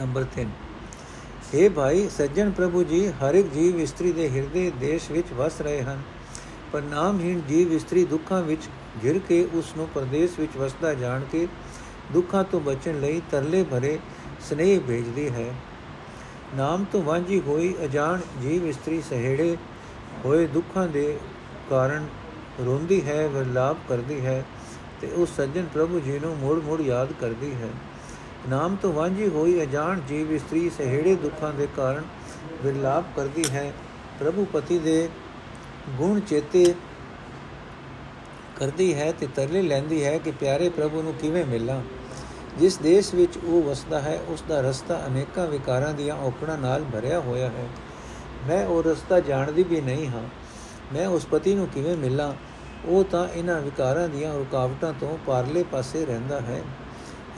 [0.00, 0.50] ਨੰਬਰ 3
[1.46, 5.82] हे ਭਾਈ, ਸੱਜਣ ਪ੍ਰਭੂ ਜੀ, ਹਰ ਇੱਕ ਜੀਵ ਇਸਤਰੀ ਦੇ ਹਿਰਦੇ ਦੇਸ਼ ਵਿੱਚ ਵਸ ਰਹੇ
[5.82, 6.02] ਹਨ,
[6.72, 8.68] ਪਰ ਨਾਮਹੀਣ ਜੀਵ ਇਸਤਰੀ ਦੁੱਖਾਂ ਵਿੱਚ
[9.04, 11.46] ਘਿਰ ਕੇ ਉਸ ਨੂੰ ਪਰਦੇਸ ਵਿੱਚ ਵਸਦਾ ਜਾਣ ਕੇ
[12.12, 13.98] ਦੁੱਖਾਂ ਤੋਂ ਬਚਣ ਲਈ ਤਰਲੇ ਭਰੇ
[14.48, 15.52] ਸਨੇਹ ਭੇਜਦੀ ਹੈ।
[16.56, 19.56] ਨਾਮ ਤੋਂ ਵਾਂਝੀ ਹੋਈ ਅਜਾਣ ਜੀਵ ਇਸਤਰੀ ਸਹੇੜੇ
[20.24, 21.18] ਹੋਏ ਦੁੱਖਾਂ ਦੇ
[21.70, 22.06] ਕਾਰਨ
[22.64, 24.44] ਰੋਂਦੀ ਹੈ, ਵਿਲਾਪ ਕਰਦੀ ਹੈ
[25.00, 27.68] ਤੇ ਉਸ ਸੱਜਣ ਪ੍ਰਭੂ ਜੀ ਨੂੰ ਮੋੜ ਮੋੜ ਯਾਦ ਕਰਦੀ ਹੈ।
[28.48, 32.02] ਨਾਮ ਤੋਂ ਵਾਂਝੀ ਹੋਈ ਅਜਾਣ ਜੀਵ ਇਸਤਰੀ ਸਹੇੜੇ ਦੁੱਖਾਂ ਦੇ ਕਾਰਨ
[32.62, 33.72] ਵਿਲਾਪ ਕਰਦੀ ਹੈ।
[34.20, 35.08] ਪ੍ਰਭੂ ਪਤੀ ਦੇ
[35.90, 36.74] ਗੁਣ ਚੇਤੇ
[38.56, 41.82] ਕਰਦੀ ਹੈ ਤੇ ਤਰਲੇ ਲੈਂਦੀ ਹੈ ਕਿ ਪਿਆਰੇ ਪ੍ਰਭੂ ਨੂੰ ਕਿਵੇਂ ਮਿਲਾਂ।
[42.58, 47.20] ਜਿਸ ਦੇਸ਼ ਵਿੱਚ ਉਹ ਵਸਦਾ ਹੈ, ਉਸ ਦਾ ਰਸਤਾ ਅਨੇਕਾਂ ਵਿਕਾਰਾਂ ਦੀਆਂ ਔਕੜਾਂ ਨਾਲ ਭਰਿਆ
[47.20, 47.68] ਹੋਇਆ ਹੈ।
[48.48, 50.28] ਮੈਂ ਉਹ ਰਸਤਾ ਜਾਣਦੀ ਵੀ ਨਹੀਂ ਹਾਂ।
[50.92, 52.34] ਮੈਂ ਉਸ ਪਤੀ ਨੂੰ ਕਿਵੇਂ ਮਿਲਾਂ?
[52.84, 56.62] ਉਹ ਤਾਂ ਇਹਨਾਂ ਵਿਕਾਰਾਂ ਦੀਆਂ ਰੁਕਾਵਟਾਂ ਤੋਂ ਪਾਰਲੇ ਪਾਸੇ ਰਹਿੰਦਾ ਹੈ।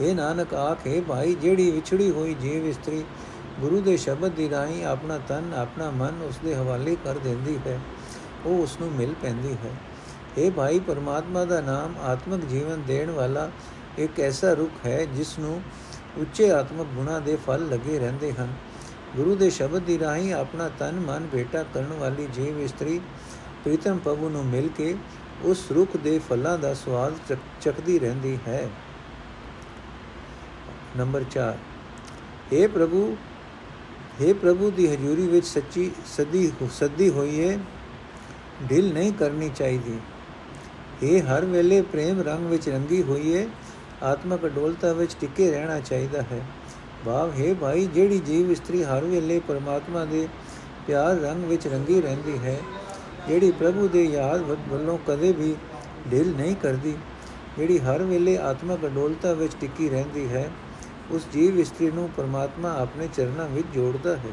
[0.01, 3.03] ਇਹ ਨਾਨਕ ਆਖੇ ਭਾਈ, ਜਿਹੜੀ ਵਿਛੜੀ ਹੋਈ ਜੀਵ ਇਸਤਰੀ,
[3.59, 7.79] ਗੁਰੂ ਦੇ ਸ਼ਬਦ ਦੀ ਰਾਹੀਂ ਆਪਣਾ ਤਨ, ਆਪਣਾ ਮਨ ਉਸ ਦੇ ਹਵਾਲੇ ਕਰ ਦਿੰਦੀ ਹੈ,
[8.45, 9.71] ਉਹ ਉਸ ਨੂੰ ਮਿਲ ਪੈਂਦੀ ਹੈ।
[10.37, 13.49] ਇਹ ਭਾਈ, ਪਰਮਾਤਮਾ ਦਾ ਨਾਮ ਆਤਮਿਕ ਜੀਵਨ ਦੇਣ ਵਾਲਾ
[13.97, 15.61] ਇੱਕ ਐਸਾ ਰੁਖ ਹੈ ਜਿਸ ਨੂੰ
[16.17, 18.53] ਉੱਚੇ ਆਤਮਿਕ ਗੁਣਾ ਦੇ ਫਲ ਲੱਗੇ ਰਹਿੰਦੇ ਹਨ।
[19.15, 22.99] ਗੁਰੂ ਦੇ ਸ਼ਬਦ ਦੀ ਰਾਹੀਂ ਆਪਣਾ ਤਨ, ਮਨ ਭੇਟਾ ਕਰਨ ਵਾਲੀ ਜੀਵ ਇਸਤਰੀ
[23.63, 24.95] ਪ੍ਰੀਤਮ ਪ੍ਰਭੂ ਨੂੰ ਮਿਲ ਕੇ
[25.43, 28.69] ਉਸ ਰੁਖ ਦੇ ਫਲਾਂ ਦਾ ਸਵਾਦ ਚੱਕਦੀ ਰਹਿੰਦੀ ਹੈ।
[30.97, 31.57] ਨੰਬਰ 4
[32.53, 33.01] हे ਪ੍ਰਭੂ
[34.21, 37.57] हे ਪ੍ਰਭੂ ਦੀ ਹਜ਼ੂਰੀ ਵਿੱਚ ਸੱਚੀ ਸਦੀ ਸੱਦੀ ਹੋਈ ਹੈ
[38.69, 39.97] ਢਿਲ ਨਹੀਂ ਕਰਨੀ ਚਾਹੀਦੀ।
[41.03, 43.45] ਇਹ ਹਰ ਵੇਲੇ ਪ੍ਰੇਮ ਰੰਗ ਵਿੱਚ ਰੰਗੀ ਹੋਈ ਹੈ
[44.03, 46.41] ਆਤਮਕ ਅਡੋਲਤਾ ਵਿੱਚ ਟਿਕੇ ਰਹਿਣਾ ਚਾਹੀਦਾ ਹੈ।
[47.05, 50.27] ਭਾਵ ਹੈ ਭਾਈ, ਜਿਹੜੀ ਜੀਵ ਇਸਤਰੀ ਹਰ ਵੇਲੇ ਪਰਮਾਤਮਾ ਦੇ
[50.87, 52.59] ਪਿਆਰ ਰੰਗ ਵਿੱਚ ਰੰਗੀ ਰਹਿੰਦੀ ਹੈ,
[53.27, 55.55] ਜਿਹੜੀ ਪ੍ਰਭੂ ਦੇ ਯਾਦ ਵੱਲੋਂ ਕਦੇ ਵੀ
[56.11, 56.95] ਢਿਲ ਨਹੀਂ ਕਰਦੀ,
[57.57, 60.49] ਜਿਹੜੀ ਹਰ ਵੇਲੇ ਆਤਮਕ ਅਡੋਲਤਾ ਵਿੱਚ ਟਿੱਕੀ ਰਹਿੰਦੀ ਹੈ
[61.11, 64.31] ਉਸ ਜੀਵ ਇਸਤਰੀ ਨੂੰ ਪਰਮਾਤਮਾ ਆਪਣੇ ਚਰਨਾਂ ਵਿੱਚ ਜੋੜਦਾ ਹੈ।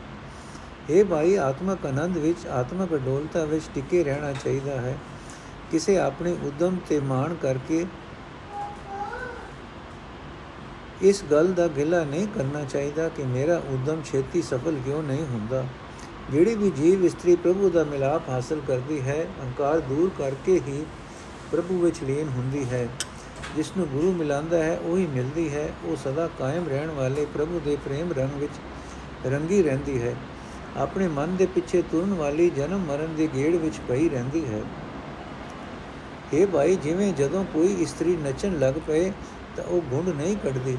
[0.90, 4.98] ਇਹ ਭਾਈ, ਆਤਮਕ ਆਨੰਦ ਵਿੱਚ, ਆਤਮਕ ਅਡੋਲਤਾ ਵਿੱਚ ਟਿਕੇ ਰਹਿਣਾ ਚਾਹੀਦਾ ਹੈ।
[5.70, 7.86] ਕਿਸੇ ਆਪਣੇ ਉਦਮ ਤੇ ਮਾਣ ਕਰਕੇ
[11.02, 15.64] ਇਸ ਗੱਲ ਦਾ ਗਿਲਾ ਨਹੀਂ ਕਰਨਾ ਚਾਹੀਦਾ ਕਿ ਮੇਰਾ ਉਦਮ ਛੇਤੀ ਸਫਲ ਕਿਉਂ ਨਹੀਂ ਹੁੰਦਾ।
[16.30, 20.86] ਜਿਹੜੀ ਵੀ ਜੀਵ ਇਸਤਰੀ ਪ੍ਰਭੂ ਦਾ ਮਿਲਾਪ ਹਾਸਲ ਕਰਦੀ ਹੈ, ਅਹੰਕਾਰ ਦੂਰ ਕਰਕੇ ਹੀ
[21.52, 22.88] ਪ੍ਰਭੂ ਵਿੱਚ ਲੀਨ ਹੁੰਦੀ ਹੈ।
[23.56, 27.76] ਜਿਸ ਨੂੰ ਗੁਰੂ ਮਿਲਾਂਦਾ ਹੈ, ਉਹੀ ਮਿਲਦੀ ਹੈ। ਉਹ ਸਦਾ ਕਾਇਮ ਰਹਿਣ ਵਾਲੇ ਪ੍ਰਭੂ ਦੇ
[27.84, 28.52] ਪ੍ਰੇਮ ਰੰਗ ਵਿੱਚ
[29.26, 30.14] ਰੰਗੀ ਰਹਿੰਦੀ ਹੈ।
[30.76, 34.60] ਆਪਣੇ ਮਨ ਦੇ ਪਿੱਛੇ ਤੁਰਨ ਵਾਲੀ ਜਨਮ ਮਰਨ ਦੇ ਗੇੜ ਵਿੱਚ ਪਈ ਰਹਿੰਦੀ ਹੈ।
[36.32, 39.12] ਇਹ ਭਾਈ, ਜਿਵੇਂ ਜਦੋਂ ਕੋਈ ਇਸਤਰੀ ਨੱਚਣ ਲੱਗ ਪਏ,
[39.56, 40.76] ਤਾਂ ਉਹ ਗੁੰਡ ਨਹੀਂ ਕੱਢਦੀ।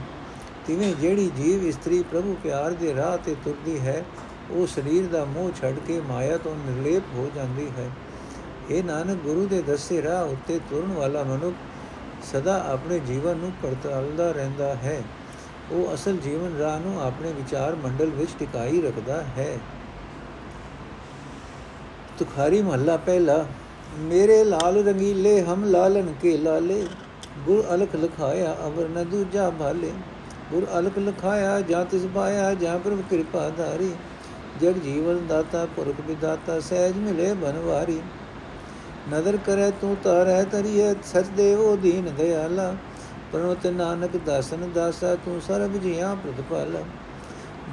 [0.68, 4.06] ਤਿਵੇਂ ਜਿਹੜੀ ਜੀਵ ਇਸਤਰੀ ਪ੍ਰਭੂ ਪਿਆਰ ਦੇ ਰਾਹ ਤੇ ਤੁਰਦੀ ਹੈ,
[4.52, 7.90] ਉਹ ਸਰੀਰ ਦਾ ਮੋਹ ਛੱਡ ਕੇ ਮਾਇਆ ਤੋਂ ਨਿਰਲੇਪ ਹੋ ਜਾਂਦੀ ਹੈ।
[8.70, 11.56] ਇਹ ਨਾਨਕ, ਗੁਰੂ ਦੇ ਦੱਸੇ ਰਾਹ ਉੱਤੇ ਤੁਰਨ ਵਾਲਾ ਮਨੁੱਖ
[12.24, 15.04] ਸਦਾ ਆਪਣੇ ਜੀਵਨ ਨੂੰ ਪਰਤਾਲਦਾ ਰਹਿੰਦਾ ਹੈ।
[15.72, 19.58] ਉਹ ਅਸਲ ਜੀਵਨ ਰਾਹ ਨੂੰ ਆਪਣੇ ਵਿਚਾਰ ਮੰਡਲ ਵਿੱਚ ਟਿਕਾਈ ਰੱਖਦਾ ਹੈ।
[22.20, 23.46] ਤੁਖਾਰੀ ਮਹੱਲਾ ਪਹਿਲਾ,
[23.98, 26.88] ਮੇਰੇ ਲਾਲ ਰੰਗੀਲੇ ਹਮ ਲਾਲਨ ਕੇ ਲਾਲੇ,
[27.46, 29.92] ਗੁਰ ਅਲਖ ਲਖਾਇਆ ਅਵਰ ਨ ਦੂਜਾ ਭਾਲੇ,
[30.52, 33.94] ਗੁਰ ਅਲਖ ਲਖਾਇਆ ਜਾਂ ਤਿਸ ਪਾਇਆ ਜਾਂ ਪ੍ਰਭ ਕਿਰਪਾ ਧਾਰੀ,
[34.62, 38.02] ਜਗ ਜੀਵਨ ਦਾਤਾ ਪੁਰਖ ਵਿਦਾਤਾ ਸਹਿਜ ਮਿਲੇ ਬਨਵਾਰੀ
[39.14, 42.76] ਨਦਰ ਕਰੇ ਤੂੰ ਤਾਰੈ ਤਰੀਏ ਸਚ ਦੇਵੋ ਦੀਨ ਦਿਆਲਾ।
[43.34, 46.84] ਪਰਮਤ ਨਾਨਕ ਦਾਸਨ ਦਾਸਾ, ਤੂੰ ਸਰਬ ਜੀਆਂ ਪ੍ਰਤਪਾਲ।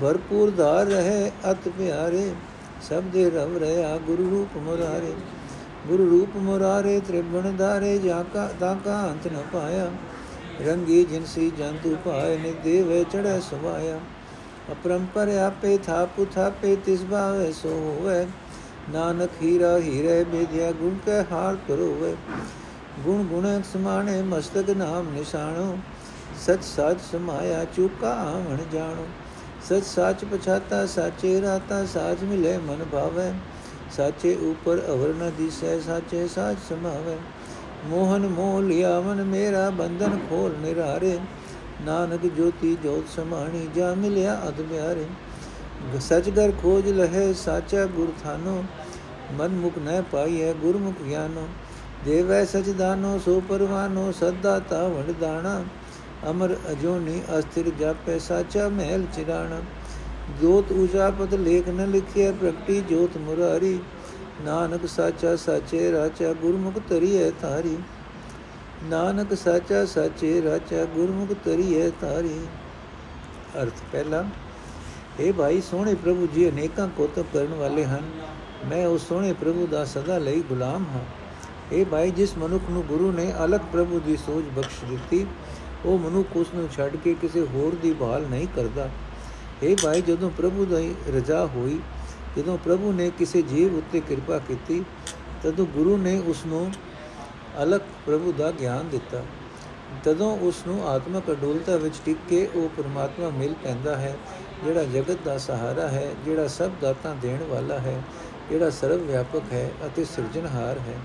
[0.03, 2.33] ਭਰਪੂਰ ਧਾਰ ਰਹੇ ਅਤ ਪਿਆਰੇ,
[2.88, 5.12] ਸਭ ਦੇ ਰਵ ਰਹਾ ਗੁਰੂ ਰੂਪ ਮੁਰਾਰੇ।
[5.87, 9.91] ਗੁਰੂ ਰੂਪ ਮੁਰਾਰੇ, ਤ੍ਰਿਵਣ ਧਾਰੇ, ਜਾ ਕਾ, ਤਾਂ ਕਾ ਅੰਤ ਨ ਪਾਇਆ।
[10.67, 14.00] ਰੰਗੀ ਜਿਨਸੀ ਜੰਤੂ ਪਾਏ ਨੇ ਦੇਵ ਚੜੈ ਸੁਭਾਇਆ।
[14.73, 18.26] ਅਪਰੰਪਰ ਆਪੇ ਥਾਪੁ ਥਾਪੇ, ਤਿਸ ਭਾਵੇ ਸੋ ਹੋਵੇ।
[18.93, 22.17] ਨਾਨਕ ਹੀਰਾ ਹੀਰੇ ਬੇਦਿਆ ਗੁਣ ਕੈ ਹਾਰ ਕਰੋਵੇ
[23.00, 25.79] ਗੁਣ ਗੁਣ ਸਮਾਣੇ, ਮਸਤਕ ਨਾਮ ਨਿਸ਼ਾਨੋ
[26.47, 29.07] ਸਚ ਸਾਚ ਸਮਾਇਆ, ਚੁਕਾ ਆਵਣ ਜਾਣੋ।
[29.69, 33.33] ਸਚ ਸਾਚ ਪਛਾਤਾ, ਸਾਚੇ ਰਾਤਾ, ਸਾਚ ਮਿਲੇ ਮਨ ਭਾਵੈ।
[33.97, 37.17] ਸਾਚੇ ਉਪਰ ਅਵਰ ਨ ਦਿਸੈ, ਸਾਚੇ ਸਾਚ ਸਮਾਵੈ।
[37.87, 41.19] ਮੋਹਨ ਮੋਹ ਲਿਆਵਨ ਮੇਰਾ, ਬੰਧਨ ਖੋਲ ਨਿਰਾਰੇ।
[41.83, 45.07] ਨਾਨਕ ਜੋਤੀ ਜੋਤ ਸਮਾਣੀ, ਜਾ ਮਿਲਿਆ ਅਦ ਬਿਆਰੇ
[46.00, 48.64] ਸਚਗਰ ਖੋਜ ਲਹੇ, ਸਾਚਾ ਗੁਰ ਥਾਨੋ
[49.33, 51.47] ਮਨ ਮੁਖ ਨ ਪਾਈਐ ਗੁਰਮੁਖ ਗਿਆਨੋ।
[52.05, 55.64] ਦੇਵੈ ਸਚਦਾਨੋ ਸੋ ਪਰਵਾਨੋ, ਸਦਾ ਤਾ ਵੰਡਦਾਣਾ
[56.31, 59.61] ਅਮਰ ਅਜੋਨੀ ਅਸਥਿਰ ਜਾਪੈ, ਸਾਚਾ ਮਹਿਲ ਚਿਰਾਣਾ।
[60.41, 63.79] ਜੋਤ ਉਜਾਪਤ ਲੇਖ ਨ ਲਿਖਿਆ ਪ੍ਰਗਟੀ ਜੋਤ ਮੁਰਾਰੀ।
[64.45, 67.76] ਨਾਨਕ ਸਾਚਾ ਸਾਚੇ ਰਾਚਾ, ਗੁਰਮੁਖ ਤਰੀਐ ਤਾਰੀ
[68.85, 72.38] ਨਾਨਕ ਸਾਚਾ ਸਾਚੇ ਰਾਚਾ, ਗੁਰਮੁਖ ਤਰੀਐ ਤਾਰੀ
[73.62, 74.25] ਅਰਥ ਪਹਿਲਾ
[75.21, 78.02] ਇਹ ਭਾਈ ਸੋਹਣੇ ਪ੍ਰਭੂ ਜੀ ਅਨੇਕਾਂ ਕੋਤਕ ਕਰਨ ਵਾਲੇ ਹਨ।
[78.66, 81.04] ਮੈਂ ਉਸ ਸੋਹਣੇ ਪ੍ਰਭੂ ਦਾ ਸਦਾ ਲਈ ਗੁਲਾਮ ਹਾਂ।
[81.73, 85.26] ਇਹ ਭਾਈ ਜਿਸ ਮਨੁੱਖ ਨੂੰ ਗੁਰੂ ਨੇ ਅਲਗ ਪ੍ਰਭੂ ਦੀ ਸੋਚ ਬਖਸ਼ ਦਿੱਤੀ,
[85.85, 88.90] ਉਹ ਮਨੁੱਖ ਉਸ ਨੂੰ ਛੱਡ ਕੇ ਕਿਸੇ ਹੋਰ ਦੀ ਭਾਲ ਨਹੀਂ ਕਰਦਾ।
[89.62, 91.78] ਇਹ ਭਾਈ ਜਦੋਂ ਪ੍ਰਭੂ ਦੀ ਰਜ਼ਾ ਹੋਈ,
[92.37, 94.85] ਜਦੋਂ ਪ੍ਰਭੂ ਨੇ ਕਿਸੇ ਜੀਵ ਉੱਤੇ ਕਿਰਪਾ ਕੀਤੀ,
[95.42, 96.73] ਤਦੋਂ ਗੁਰੂ ਨੇ ਉਸ ਨੂੰ
[97.62, 99.23] ਅਲਗ ਪ੍ਰਭੂ ਦਾ ਗਿਆਨ ਦਿੱਤਾ।
[100.05, 104.17] ਤਦੋਂ ਉਸ ਨੂੰ ਆਤਮਕ ਅਡੋਲਤਾ ਵਿੱਚ ਟਿਕ ਕੇ ਉਹ ਪਰਮਾਤਮਾ ਮਿਲ ਪੈਂਦਾ ਹੈ,
[104.64, 108.03] ਜਿਹੜਾ ਜਗਤ ਦਾ ਸਹਾਰਾ ਹੈ, ਜਿਹੜਾ ਸਭ ਦਾਤਾਂ ਦੇਣ ਵਾਲਾ ਹੈ,
[108.50, 110.99] ਜਿਹੜਾ ਸਰਵ ਵਿਆਪਕ ਹੈ ਅਤੇ ਸਿਰਜਣਹਾਰ ਹੈ।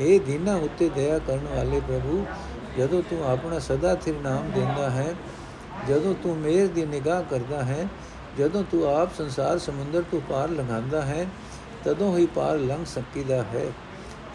[0.00, 2.24] ਇਹ ਦੀਨਾ ਉੱਤੇ ਦਇਆ ਕਰਨ ਵਾਲੇ ਪ੍ਰਭੂ,
[2.78, 5.14] ਜਦੋਂ ਤੂੰ ਆਪਣਾ ਸਦਾ ਥਿਰ ਨਾਮ ਦਿੰਦਾ ਹੈ,
[5.88, 7.88] ਜਦੋਂ ਤੂੰ ਮੇਰ ਦੀ ਨਿਗਾਹ ਕਰਦਾ ਹੈ,
[8.38, 11.26] ਜਦੋਂ ਤੂੰ ਆਪ ਸੰਸਾਰ ਸਮੁੰਦਰ ਤੋਂ ਪਾਰ ਲੰਘਾਉਂਦਾ ਹੈ,
[11.84, 13.66] ਤਦੋਂ ਹੀ ਪਾਰ ਲੰਘ ਸਕੀਦਾ ਹੈ।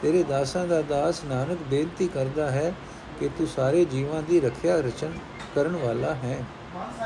[0.01, 2.73] ਤੇਰੇ ਦਾਸਾਂ ਦਾ ਦਾਸ ਨਾਨਕ ਬੇਨਤੀ ਕਰਦਾ ਹੈ
[3.19, 5.11] ਕਿ ਤੂੰ ਸਾਰੇ ਜੀਵਾਂ ਦੀ ਰੱਖਿਆ ਰਚਨ
[5.55, 6.37] ਕਰਨ ਵਾਲਾ ਹੈ।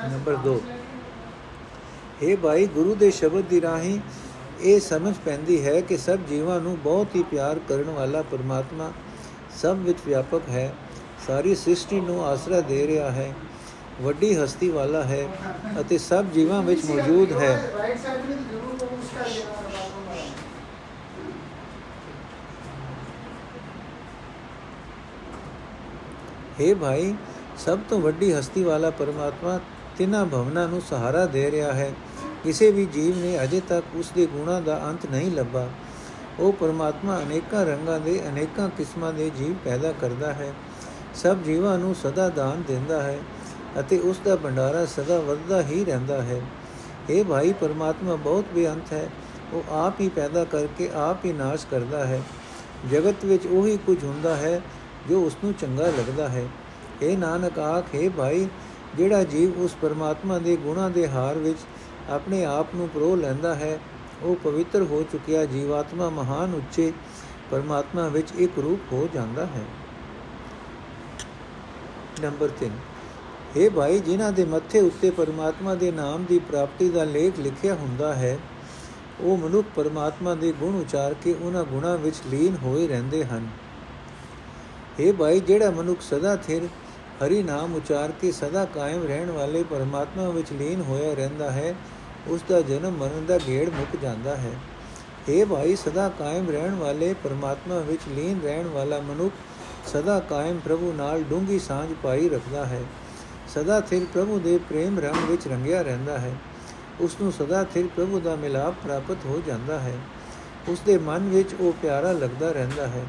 [0.10, 0.60] ਨੰਬਰ 2
[2.22, 4.00] ਇਹ ਭਾਈ, ਗੁਰੂ ਦੇ ਸ਼ਬਦ ਦੀ ਰਾਹੀਂ
[4.62, 8.92] ਇਹ ਸਮਝ ਪੈਂਦੀ ਹੈ ਕਿ ਸਭ ਜੀਵਾਂ ਨੂੰ ਬਹੁਤ ਹੀ ਪਿਆਰ ਕਰਨ ਵਾਲਾ ਪਰਮਾਤਮਾ
[9.62, 10.74] ਸਭ ਵਿੱਚ ਵਿਆਪਕ ਹੈ।
[11.28, 13.34] ਸਾਰੀ ਸ੍ਰਿਸ਼ਟੀ ਨੂੰ ਆਸਰਾ ਦੇ ਰਿਹਾ ਹੈ।
[14.02, 15.28] ਵੱਡੀ ਹਸਤੀ ਵਾਲਾ ਹੈ
[15.80, 17.72] ਅਤੇ ਸਭ ਜੀਵਾਂ ਵਿੱਚ ਮੌਜੂਦ ਹੈ।
[26.62, 27.14] हे ਭਾਈ,
[27.58, 29.60] ਸਭ ਤੋਂ ਵੱਡੀ ਹਸਤੀ ਵਾਲਾ ਪਰਮਾਤਮਾ
[29.98, 31.94] ਤਿੰਨਾਂ ਭਵਨਾਂ ਨੂੰ ਸਹਾਰਾ ਦੇ ਰਿਹਾ ਹੈ।
[32.44, 35.68] ਕਿਸੇ ਵੀ ਜੀਵ ਨੇ ਅਜੇ ਤੱਕ ਉਸ ਦੇ ਗੁਣਾਂ ਦਾ ਅੰਤ ਨਹੀਂ ਲੱਭਾ।
[36.40, 40.54] ਉਹ ਪਰਮਾਤਮਾ ਅਨੇਕਾਂ ਰੰਗਾਂ ਦੇ, ਅਨੇਕਾਂ ਕਿਸਮਾਂ ਦੇ ਜੀਵ ਪੈਦਾ ਕਰਦਾ ਹੈ।
[41.16, 43.20] ਸਭ ਜੀਵਾਂ ਨੂੰ ਸਦਾ ਦਾਨ ਦਿੰਦਾ ਹੈ
[43.80, 46.42] ਅਤੇ ਉਸ ਦਾ ਭੰਡਾਰਾ ਸਦਾ ਵੱਧਦਾ ਹੀ ਰਹਿੰਦਾ ਹੈ।
[47.10, 49.10] ਇਹ ਭਾਈ, ਪਰਮਾਤਮਾ ਬਹੁਤ ਬੇਅੰਤ ਹੈ।
[49.54, 52.22] ਉਹ ਆਪ ਹੀ ਪੈਦਾ ਕਰਕੇ ਆਪ ਹੀ ਨਾਸ਼ ਕਰਦਾ ਹੈ।
[52.92, 54.62] ਜਗਤ ਵਿੱਚ ਉਹੀ ਕੁਝ ਹੁੰਦਾ ਹੈ
[55.08, 56.46] ਜੋ ਉਸ ਨੂੰ ਚੰਗਾ ਲੱਗਦਾ ਹੈ।
[57.02, 58.48] ਇਹ ਨਾਨਕ, ਆਖੇ ਭਾਈ,
[58.98, 61.60] ਜਿਹੜਾ ਜੀਵ ਉਸ ਪਰਮਾਤਮਾ ਦੇ ਗੁਣਾਂ ਦੇ ਹਾਰ ਵਿੱਚ
[62.10, 63.80] ਆਪਣੇ ਆਪ ਨੂੰ ਪਰੋ ਲੈਂਦਾ ਹੈ,
[64.24, 66.92] ਉਹ ਪਵਿੱਤਰ ਹੋ ਚੁੱਕਿਆ ਜੀਵਾਤਮਾ ਮਹਾਨ ਉੱਚੇ
[67.52, 69.66] ਪਰਮਾਤਮਾ ਵਿੱਚ ਇੱਕ ਰੂਪ ਹੋ ਜਾਂਦਾ ਹੈ।
[72.22, 72.72] ਨੰਬਰ 3
[73.58, 78.14] ਇਹ ਭਾਈ, ਜਿਨ੍ਹਾਂ ਦੇ ਮੱਥੇ ਉੱਤੇ ਪਰਮਾਤਮਾ ਦੇ ਨਾਮ ਦੀ ਪ੍ਰਾਪਤੀ ਦਾ ਲੇਖ ਲਿਖਿਆ ਹੁੰਦਾ
[78.14, 78.38] ਹੈ,
[79.20, 83.48] ਉਹ ਮਨੁੱਖ ਪਰਮਾਤਮਾ ਦੇ ਗੁਣ ਉਚਾਰ ਕੇ ਉਹਨਾਂ ਗੁਣਾਂ ਵਿੱਚ ਲੀਨ ਹੋਏ ਰਹਿੰਦੇ ਹਨ।
[85.00, 86.64] ਇਹ ਭਾਈ, ਜਿਹੜਾ ਮਨੁੱਖ ਸਦਾ ਥਿਰ
[87.26, 91.76] ਹਰੀ ਨਾਮ ਉਚਾਰ ਕੇ ਸਦਾ ਕਾਇਮ ਰਹਿਣ ਵਾਲੇ ਪਰਮਾਤਮਾ ਵਿੱਚ ਲੀਨ ਹੋਇਆ ਰਹਿੰਦਾ ਹੈ,
[92.28, 94.52] ਉਸ ਦਾ ਜਨਮ ਮਰਨ ਦਾ ਗੇੜ ਮੁੱਕ ਜਾਂਦਾ ਹੈ।
[95.30, 99.34] ਇਹ ਭਾਈ, ਸਦਾ ਕਾਇਮ ਰਹਿਣ ਵਾਲੇ ਪਰਮਾਤਮਾ ਵਿੱਚ ਲੀਨ ਰਹਿਣ ਵਾਲਾ ਮਨੁੱਖ
[99.88, 102.82] ਸਦਾ ਕਾਇਮ ਪ੍ਰਭੂ ਨਾਲ ਡੂੰਗੀ ਸਾਂਝ ਪਾਈ ਰੱਖਦਾ ਹੈ।
[103.48, 106.36] ਸਦਾ ਥਿਰ ਪ੍ਰਭੂ ਦੇ ਪ੍ਰੇਮ ਰੰਗ ਵਿੱਚ ਰੰਗਿਆ ਰਹਿੰਦਾ ਹੈ।
[107.00, 109.98] ਉਸ ਨੂੰ ਸਦਾ ਥਿਰ ਪ੍ਰਭੂ ਦਾ ਮਿਲਾਪ ਪ੍ਰਾਪਤ ਹੋ ਜਾਂਦਾ ਹੈ।
[110.68, 113.06] ਉਸ ਦੇ ਮਨ ਵਿੱਚ ਉਹ ਪਿਆਰਾ ਲੱਗਦਾ ਰਹਿੰਦਾ ਹੈ।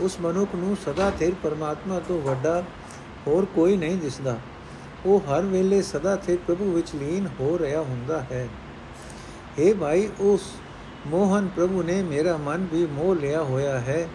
[0.00, 2.62] ਉਸ ਮਨੁੱਖ ਨੂੰ ਸਦਾ ਥਿਰ ਪਰਮਾਤਮਾ ਤੋਂ ਵੱਡਾ
[3.26, 4.38] ਹੋਰ ਕੋਈ ਨਹੀਂ ਦਿਸਦਾ।
[5.06, 8.48] ਉਹ ਹਰ ਵੇਲੇ ਸਦਾ ਥੇ ਪ੍ਰਭੂ ਵਿੱਚ ਲੀਨ ਹੋ ਰਿਹਾ ਹੁੰਦਾ ਹੈ।
[9.58, 10.40] हे ਭਾਈ, ਉਸ
[11.06, 14.08] ਮੋਹਨ ਪ੍ਰਭੂ ਨੇ ਮੇਰਾ ਮਨ ਵੀ ਮੋਹ ਲਿਆ ਹੋਇਆ ਹੈ।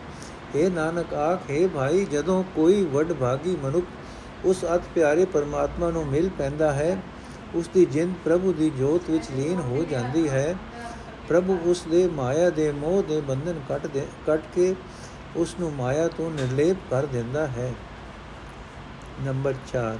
[0.55, 3.85] हे ਨਾਨਕ ਆਖੇ ਭਾਈ, ਜਦੋਂ ਕੋਈ ਵੱਡ ਭਾਗੀ ਮਨੁੱਖ
[4.45, 7.01] ਉਸ ਅਤ ਪਿਆਰੇ ਪਰਮਾਤਮਾ ਨੂੰ ਮਿਲ ਪੈਂਦਾ ਹੈ
[7.55, 10.55] ਉਸ ਦੀ ਜਿੰਦ ਪ੍ਰਭੂ ਦੀ ਜੋਤ ਵਿੱਚ ਲੀਨ ਹੋ ਜਾਂਦੀ ਹੈ।
[11.27, 14.75] ਪ੍ਰਭੂ ਉਸ ਦੇ ਮਾਇਆ ਦੇ ਮੋਹ ਦੇ ਬੰਧਨ ਕੱਟ ਦੇ ਕੱਟ ਕੇ
[15.35, 17.73] ਉਸ ਨੂੰ ਮਾਇਆ ਤੋਂ ਨਿਰਲੇਪ ਕਰ ਦਿੰਦਾ ਹੈ।
[19.21, 19.97] ਨੰਬਰ 4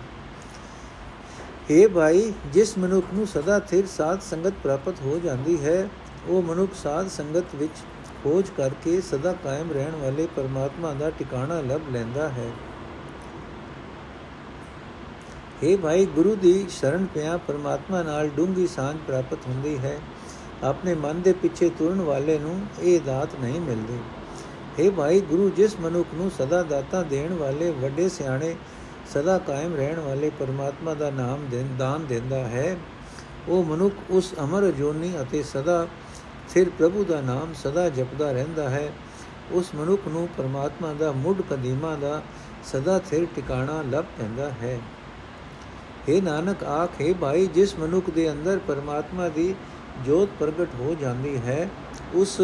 [1.72, 5.90] हे ਭਾਈ, ਜਿਸ ਮਨੁੱਖ ਨੂੰ ਸਦਾ ਥਿਰ ਸਾਧ ਸੰਗਤ ਪ੍ਰਾਪਤ ਹੋ ਜਾਂਦੀ ਹੈ,
[6.28, 7.72] ਉਹ ਮਨੁੱਖ ਸਾਧ ਸੰਗਤ ਵਿੱਚ
[8.24, 12.50] ਖੋਜ ਕਰਕੇ ਸਦਾ ਕਾਇਮ ਰਹਿਣ ਵਾਲੇ ਪਰਮਾਤਮਾ ਦਾ ਟਿਕਾਣਾ ਲੱਭ ਲੈਂਦਾ ਹੈ।
[15.64, 20.00] हे ਭਾਈ, ਗੁਰੂ ਦੀ ਸ਼ਰਨ ਪਿਆ ਪਰਮਾਤਮਾ ਨਾਲ ਡੂੰਗੀ ਸਾਂਝ ਪ੍ਰਾਪਤ ਹੁੰਦੀ ਹੈ।
[20.64, 24.00] ਆਪਣੇ ਮਨ ਦੇ ਪਿੱਛੇ ਤੁਰਨ ਵਾਲੇ ਨੂੰ ਇਹ ਦਾਤ ਨਹੀਂ ਮਿਲਦੀ।
[24.80, 28.56] हे ਭਾਈ, ਗੁਰੂ ਜਿਸ ਮਨੁੱਖ ਨੂੰ ਸਦਾ ਦਾਤਾ ਦੇਣ ਵਾਲੇ ਵੱਡੇ ਸਿਆਣੇ,
[29.14, 32.78] ਸਦਾ ਕਾਇਮ ਰਹਿਣ ਵਾਲੇ ਪਰਮਾਤਮਾ ਦਾ ਨਾਮ ਦੇਣ, ਦਾਨ ਦਿੰਦਾ ਹੈ,
[33.48, 35.88] ਉਹ ਮਨੁੱਖ ਉਸ ਅਮਰ ਜੋਨੀ ਅਤੇ ਸਦਾ
[36.50, 38.92] ਫਿਰ ਪ੍ਰਭੂ ਦਾ ਨਾਮ ਸਦਾ ਜਪਦਾ ਰਹਿੰਦਾ ਹੈ।
[39.52, 42.22] ਉਸ ਮਨੁੱਖ ਨੂੰ ਪਰਮਾਤਮਾ ਦਾ ਮੁੱਢ ਕਦੀਮਾ ਦਾ
[42.64, 44.80] ਸਦਾ ਥਿਰ ਟਿਕਾਣਾ ਲੱਭ ਪੈਂਦਾ ਹੈ।
[46.10, 49.56] हे ਨਾਨਕ, ਆਖੇ ਭਾਈ, ਜਿਸ ਮਨੁੱਖ ਦੇ ਅੰਦਰ ਪਰਮਾਤਮਾ ਦੀ
[50.06, 51.70] ਜੋਤ ਪ੍ਰਗਟ ਹੋ ਜਾਂਦੀ ਹੈ,
[52.14, 52.42] ਉਸ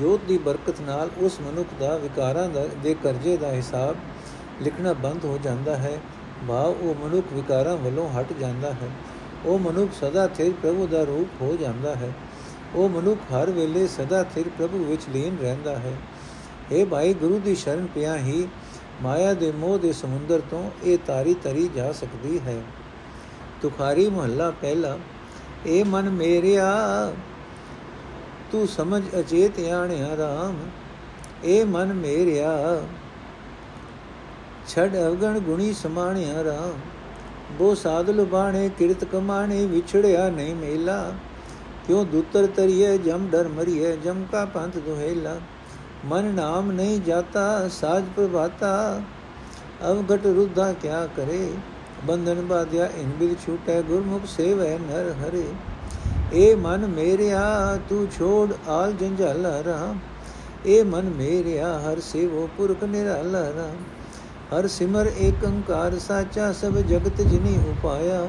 [0.00, 2.48] ਜੋਤ ਦੀ ਬਰਕਤ ਨਾਲ ਉਸ ਮਨੁੱਖ ਦਾ ਵਿਕਾਰਾਂ
[2.82, 3.96] ਦੇ ਕਰਜ਼ੇ ਦਾ ਹਿਸਾਬ
[4.62, 6.00] ਲਿਖਣਾ ਬੰਦ ਹੋ ਜਾਂਦਾ ਹੈ।
[6.48, 8.90] ਭਾਵ ਉਹ ਮਨੁੱਖ ਵਿਕਾਰਾਂ ਵੱਲੋਂ ਹਟ ਜਾਂਦਾ ਹੈ।
[9.44, 12.12] ਉਹ ਮਨੁੱਖ ਸਦਾ ਸਥਿਰ ਪ੍ਰਭੂ ਦਾ ਰੂਪ ਹੋ ਜਾਂਦਾ ਹੈ।
[12.74, 15.92] ਉਹ ਮਨੁੱਖ ਹਰ ਵੇਲੇ ਸਦਾ ਸਥਿਰ ਪ੍ਰਭੂ ਵਿੱਚ ਲੀਨ ਰਹਿੰਦਾ ਹੈ।
[16.72, 18.48] ਇਹ ਭਾਈ, ਗੁਰੂ ਦੀ ਸ਼ਰਨ ਪਿਆ ਹੀ
[19.02, 22.62] ਮਾਇਆ ਦੇ ਮੋਹ ਦੇ ਸਮੁੰਦਰ ਤੋਂ ਇਹ ਤਾਰੀ ਤਰੀ ਜਾ ਸਕਦੀ ਹੈ।
[23.62, 24.98] ਤੁਖਾਰੀ ਮਹੱਲਾ ਪਹਿਲਾ
[25.66, 26.72] ਇਹ ਮਨ ਮੇਰਿਆ
[28.52, 30.56] ਤੂੰ ਸਮਝ ਅਚੇਤ ਆਣਿਆ ਰਾਮ
[31.44, 32.80] ਏ ਮਨ ਮੇਰਿਆ।
[34.68, 36.78] ਛੜ ਅਵਗਣ ਗੁਣੀ ਸਮਾਣਿਆ ਰਾਮ,
[37.52, 41.12] ਬੋ ਸਾਧ ਲੁਬਾਣੇ ਕਿਰਤ ਕਮਾਣੇ ਵਿਛੜਿਆ ਨਹੀਂ ਮੇਲਾ।
[41.86, 45.36] ਕਿਉ ਦੁੱਤਰ ਤਰੀਏ ਜਮ ਡਰ ਮਰੀਏ ਜਮ ਕਾ ਪੰਥ ਦੁਹੇਲਾ।
[46.06, 49.02] ਮਨ ਨਾਮ ਨਹੀਂ ਜਾਤਾ, ਸਾਜ ਪ੍ਰਭਾਤਾ।
[49.90, 51.50] ਅਵਗਟ ਰੁੱਧਾ ਕਿਆ ਕਰੇ,
[52.04, 55.44] ਬੰਧਨ ਬਾਧਿਆ, ਇਨ ਬਿਲ ਛੂਟੈ, ਗੁਰਮੁਖ ਸੇਵੈ ਨਰ ਹਰੇ।
[56.34, 59.98] ਏ ਮਨ ਮੇਰਿਆ, ਤੂੰ ਛੋੜ ਆਲ ਜੰਜਾਲ ਰਾਮ
[60.66, 63.76] ਏ ਮਨ ਮੇਰਿਆ, ਹਰ ਸੇਵੋ ਪੁਰਖ ਨਿਰਾਲਾ ਰਾਮ
[64.52, 68.26] ਹਰ ਸਿਮਰ ਏਕ ਓੰਕਾਰ ਸਾਚਾ, ਸਭ ਜਗਤ ਜਿਨੀ ਉਪਾਇਆ।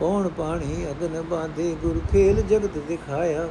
[0.00, 3.48] ਪੌਣ ਪਾਣੀ ਅਗਨ ਬਾਂਧੇ, ਗੁਰ ਖੇਲ ਜਗਤ ਦਿਖਾਇਆ।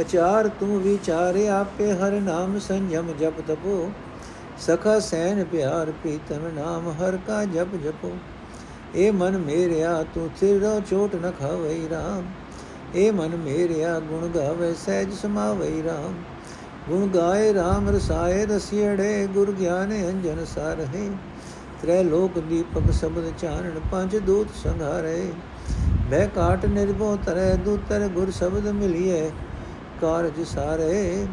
[0.00, 3.90] ਅਚਾਰ ਤੂੰ ਵਿਚਾਰੇ ਆਪੇ, ਹਰ ਨਾਮ ਸੰਜਮ ਜਪ ਤਪੋ।
[4.58, 8.12] ਸਖਾ ਸੈਨ ਪਿਆਰ ਪ੍ਰੀਤਮ ਨਾਮ, ਹਰ ਕਾ ਜਪ ਜਪੋ।
[8.96, 12.22] ਏ ਮਨ ਮੇਰਿਆ, ਤੂੰ ਥਿਰੋ ਚੋਟ ਨ ਖਾਵਈ RAM
[12.96, 16.12] ਏ ਮਨ ਮੇਰਿਆ ਗੁਣ ਗਾਵੇ, ਸਹਿਜ ਸਮਾਵਈ RAM
[16.88, 21.08] ਗੁਣ ਗਾਏ RAM ਰਸਾਏ ਰਸੀੜੇ, ਗੁਰ ਗਿਆਨ ਅੰਜਨ ਸਾਰਹਿ।
[21.82, 25.32] ਤ੍ਰੈ ਲੋਕ ਦੀਪਕ ਸ਼ਬਦ ਚਾਨਣ, ਪੰਜ ਦੂਤ ਸੰਘਾਰੇ
[26.10, 29.30] ਬਹਿ ਕਾਟ ਨਿਰਭਉ ਤਰੈ, ਦੂਤਰ ਗੁਰ ਸ਼ਬਦ ਮਿਲਿਏ
[30.00, 31.26] ਕਾਰਜ ਸਾਰੇ।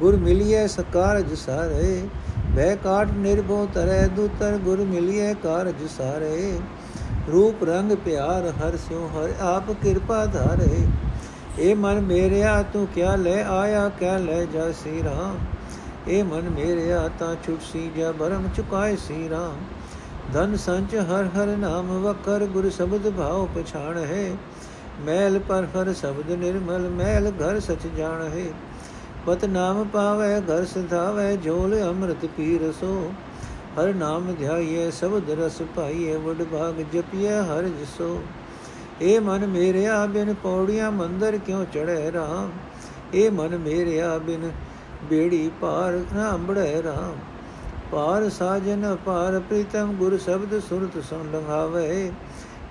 [0.00, 2.02] ਗੁਰ ਮਿਲਿਏ ਸਕਾਰਜ ਸਾਰੇ।
[2.50, 6.58] ਬਹਿ ਕਾਟ ਨਿਰਭਉ ਤਰੈ, ਦੂਤਰ ਗੁਰ ਮਿਲਿਏ ਕਾਰਜ ਸਾਰੇ।
[7.32, 10.86] ਰੂਪ ਰੰਗ ਪਿਆਰ ਹਰ ਸਿਉ ਹਰ ਆਪ ਕਿਰਪਾ ਧਾਰੇ।
[11.58, 15.38] ਏ ਮਨ ਮੇਰਿਆ, ਤੂੰ ਕਿਆ ਲੈ ਆਇਆ, ਕਿਆ ਲੈ ਜਾ ਸੀ ਰਾਮ
[16.08, 19.56] ਏ ਮਨ ਮੇਰਿਆ, ਤਾਂ ਛੁਟਸੀ ਜਾ ਭਰਮ ਚੁਕਾਏ ਸੀ ਰਾਮ
[20.32, 24.30] ਧਨ ਸੰਚ ਹਰ ਹਰ ਨਾਮ ਵਕਰ ਗੁਰ ਸ਼ਬਦ ਭਾਉ ਪਛਾਣ ਹੈ।
[25.00, 28.46] ਮੈਲ ਪਰ ਹਰ ਸ਼ਬਦ ਨਿਰਮਲ, ਮੈਲ ਘਰ ਸਚ ਜਾਣ ਹੈ।
[29.26, 33.12] ਪਤ ਨਾਮ ਪਾਵੇ, ਘਰ ਸਧਾਵੇ ਝੋਲ ਅੰਮ੍ਰਿਤ ਪੀ ਰਸੋ
[33.78, 38.22] ਹਰ ਨਾਮ ਧਿਆਈਏ ਸਬਦ ਰਸ ਪਾਈਏ ਵਡ ਭਾਗ ਜਪੀਏ ਹਰ ਜਿਸੋ।
[39.02, 42.50] ਏ ਮਨ ਮੇਰਿਆ ਬਿਨ ਪੌੜੀਆਂ ਮੰਦਰ ਕਿਉ ਚੜ੍ਹੇ ਰਾਮ?
[43.14, 44.50] ਏ ਮਨ ਮੇਰਿਆ ਬਿਨ
[45.04, 47.16] ਬੇੜੀ ਪਾਰ ਨਾ ਅੰਬੜੇ ਰਾਮ।
[47.92, 52.12] ਪਾਰ ਸਾਜਨ ਪਾਰ ਪ੍ਰੀਤਮ, ਗੁਰ ਸ਼ਬਦ ਸੁਰਤ ਸੁਨ ਲੰਘਾਵੇ।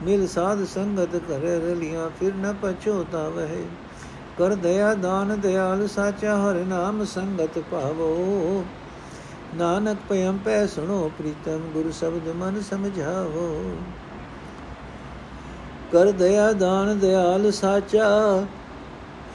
[0.03, 3.63] ਮਿਲ ਸਾਧ ਸੰਗਤ ਕਰੇ ਰਲੀਆਂ, ਫਿਰ ਨ ਪਛੋਤਾਵੇ
[4.37, 8.63] ਕਰ ਦਇਆ ਦਾਨ, ਦਿਆਲ ਸਾਚਾ, ਹਰ ਨਾਮ ਸੰਗਤ ਪਾਵੋ
[9.56, 13.48] ਨਾਨਕ ਭਇਮ ਪੈ ਸੁਣੋ ਪ੍ਰੀਤਮ ਗੁਰ ਸ਼ਬਦ ਮਨ ਸਮਝਾਵੋ
[15.92, 18.08] ਕਰ ਦਇਆ ਦਾਨ ਦਿਆਲ ਸਾਚਾ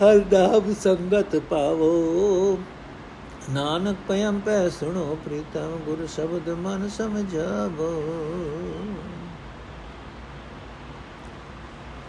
[0.01, 2.57] ਹਰ ਨਾਮ ਸੰਗਤ ਪਾਵੋ
[3.49, 7.91] ਨਾਨਕ ਭਇਮ ਪੈ ਸੁਣੋ ਪ੍ਰੀਤਮ ਗੁਰ ਸ਼ਬਦ ਮਨ ਸਮਝਾਵੋ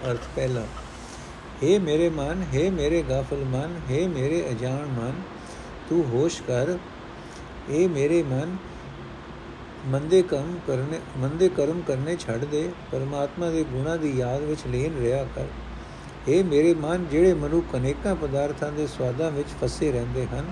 [0.04, 0.64] ਅਰਥ ਪਹਿਲਾ
[1.62, 5.22] हे ਮੇਰੇ ਮਨ हे ਮੇਰੇ ਗਾਫਲ ਮਨ हे ਮੇਰੇ ਅਜਾਣ ਮਨ
[5.88, 6.76] ਤੂੰ ਹੋਸ਼ ਕਰ
[7.69, 8.55] ਇਹ ਮੇਰੇ ਮਨ
[9.87, 14.97] ਮੰਦੇ ਕੰਮ ਕਰਨੇ, ਮੰਦੇ ਕਰਮ ਕਰਨੇ ਛੱਡ ਦੇ, ਪਰਮਾਤਮਾ ਦੇ ਗੁਣਾ ਦੀ ਯਾਦ ਵਿੱਚ ਲੀਨ
[14.99, 15.45] ਰਿਹਾ ਕਰ।
[16.27, 20.45] ਇਹ ਮੇਰੇ ਮਨ ਜਿਹੜੇ ਮਨੁੱਖ ਅਨੇਕਾਂ ਪਦਾਰਥਾਂ ਦੇ ਸਵਾਦਾਂ ਵਿੱਚ ਫਸੇ ਰਹਿੰਦੇ ਹਨ,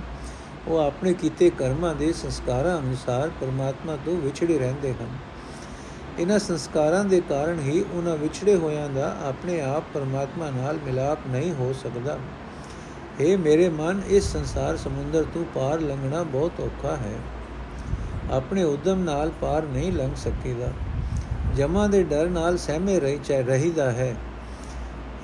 [0.68, 5.18] ਉਹ ਆਪਣੇ ਕੀਤੇ ਕਰਮਾਂ ਦੇ ਸੰਸਕਾਰਾਂ ਅਨੁਸਾਰ ਪਰਮਾਤਮਾ ਤੋਂ ਵਿਛੜੇ ਰਹਿੰਦੇ ਹਨ।
[6.20, 11.54] ਇਹਨਾਂ ਸੰਸਕਾਰਾਂ ਦੇ ਕਾਰਨ ਹੀ ਉਹਨਾਂ ਵਿਛੜੇ ਹੋਇਆਂ ਦਾ ਆਪਣੇ ਆਪ ਪਰਮਾਤਮਾ ਨਾਲ ਮਿਲਾਪ ਨਹੀਂ
[11.54, 12.18] ਹੋ ਸਕਦਾ।
[13.20, 17.14] ਇਹ ਮੇਰੇ ਮਨ, ਇਸ ਸੰਸਾਰ ਸਮੁੰਦਰ ਤੋਂ ਪਾਰ ਲੰਘਣਾ ਬਹੁਤ ਔਖਾ ਹੈ।
[18.32, 20.72] ਆਪਣੇ ਉਦਮ ਨਾਲ ਪਾਰ ਨਹੀਂ ਲੰਘ ਸਕੇਗਾ
[21.56, 24.16] ਜਮਾ ਦੇ ਡਰ ਨਾਲ ਸਹਿਮੇ ਰਹੀ ਚਾਹ ਰਹੀਦਾ ਹੈ।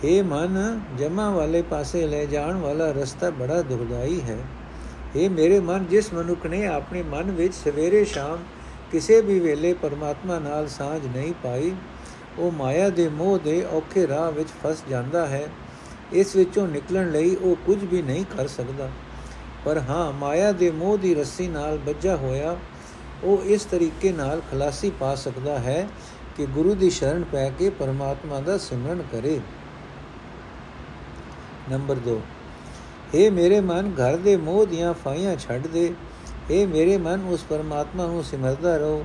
[0.04, 4.38] ਇਹ ਮਨ, ਜਮਾ ਵਾਲੇ ਪਾਸੇ ਲੈ ਜਾਣ ਵਾਲਾ ਰਸਤਾ ਬੜਾ ਦੁਖਦਾਈ ਹੈ।
[5.16, 8.38] ਇਹ ਮੇਰੇ ਮਨ, ਜਿਸ ਮਨੁੱਖ ਨੇ ਆਪਣੇ ਮਨ ਵਿੱਚ ਸਵੇਰੇ ਸ਼ਾਮ
[8.92, 11.72] ਕਿਸੇ ਵੀ ਵੇਲੇ ਪਰਮਾਤਮਾ ਨਾਲ ਸਾਝ ਨਹੀਂ ਪਾਈ,
[12.40, 15.48] ਉਹ ਮਾਇਆ ਦੇ ਮੋਹ ਦੇ ਔਖੇ ਰਾਹ ਵਿੱਚ ਫਸ ਜਾਂਦਾ ਹੈ।
[16.14, 18.90] ਇਸ ਵਿੱਚੋਂ ਨਿਕਲਣ ਲਈ ਉਹ ਕੁਝ ਵੀ ਨਹੀਂ ਕਰ ਸਕਦਾ।
[19.66, 22.58] ਪਰ ਹਾਂ, ਮਾਇਆ ਦੇ ਮੋਹ ਦੀ ਰੱਸੀ ਨਾਲ ਬੱਝਾ ਹੋਇਆ,
[23.24, 25.88] ਉਹ ਇਸ ਤਰੀਕੇ ਨਾਲ ਖਲਾਸੀ ਪਾ ਸਕਦਾ ਹੈ
[26.38, 29.40] ਕਿ ਗੁਰੂ ਦੀ ਸ਼ਰਨ ਪੈ ਕੇ ਪਰਮਾਤਮਾ ਦਾ ਸਿਮਰਨ ਕਰੇ।
[31.72, 32.20] ਨੰਬਰ 2
[33.16, 35.94] ਏ ਮੇਰੇ ਮਨ, ਘਰ ਦੇ ਮੋਹ ਦੀਆਂ ਫਾਈਆਂ ਛੱਡ ਦੇ।
[36.52, 39.04] ਏ ਮੇਰੇ ਮਨ, ਉਸ ਪਰਮਾਤਮਾ ਨੂੰ ਸਿਮਰਦਾ ਰਹੋ,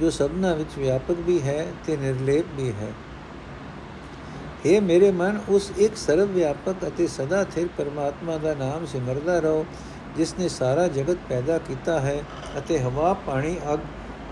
[0.00, 2.92] ਜੋ ਸਭਨਾ ਵਿੱਚ ਵਿਆਪਕ ਵੀ ਹੈ ਤੇ ਨਿਰਲੇਪ ਵੀ ਹੈ।
[4.66, 9.66] हे ਮੇਰੇ ਮਨ, ਉਸ ਇੱਕ ਸਰਵ ਵਿਆਪਕ ਅਤੇ ਸਦਾ ਸਥਿਰ ਪਰਮਾਤਮਾ ਦਾ ਨਾਮ ਸਿਮਰਦਾ ਰਹੋ,
[10.16, 12.22] ਜਿਸ ਨੇ ਸਾਰਾ ਜਗਤ ਪੈਦਾ ਕੀਤਾ ਹੈ
[12.58, 13.78] ਅਤੇ ਹਵਾ, ਪਾਣੀ, ਅਗ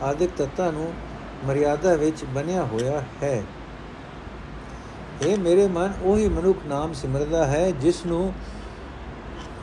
[0.02, 0.92] ਆਦਿਕ ਤਤਾਂ ਨੂੰ
[1.44, 3.42] ਮਰਿਆਦਾ ਵਿੱਚ ਬਣਿਆ ਹੋਇਆ ਹੈ।
[5.22, 8.32] ਇਹ ਮੇਰੇ ਮਨ, ਉਹੀ ਮਨੁੱਖ ਨਾਮ ਸਿਮਰਦਾ ਹੈ, ਜਿਸ ਨੂੰ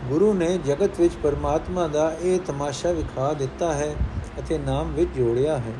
[0.09, 3.95] ਗੁਰੂ ਨੇ ਜਗਤ ਵਿੱਚ ਪਰਮਾਤਮਾ ਦਾ ਇਹ ਤਮਾਸ਼ਾ ਵਿਖਾ ਦਿੱਤਾ ਹੈ
[4.39, 5.73] ਅਤੇ ਨਾਮ ਵਿੱਚ ਜੋੜਿਆ ਹੈ।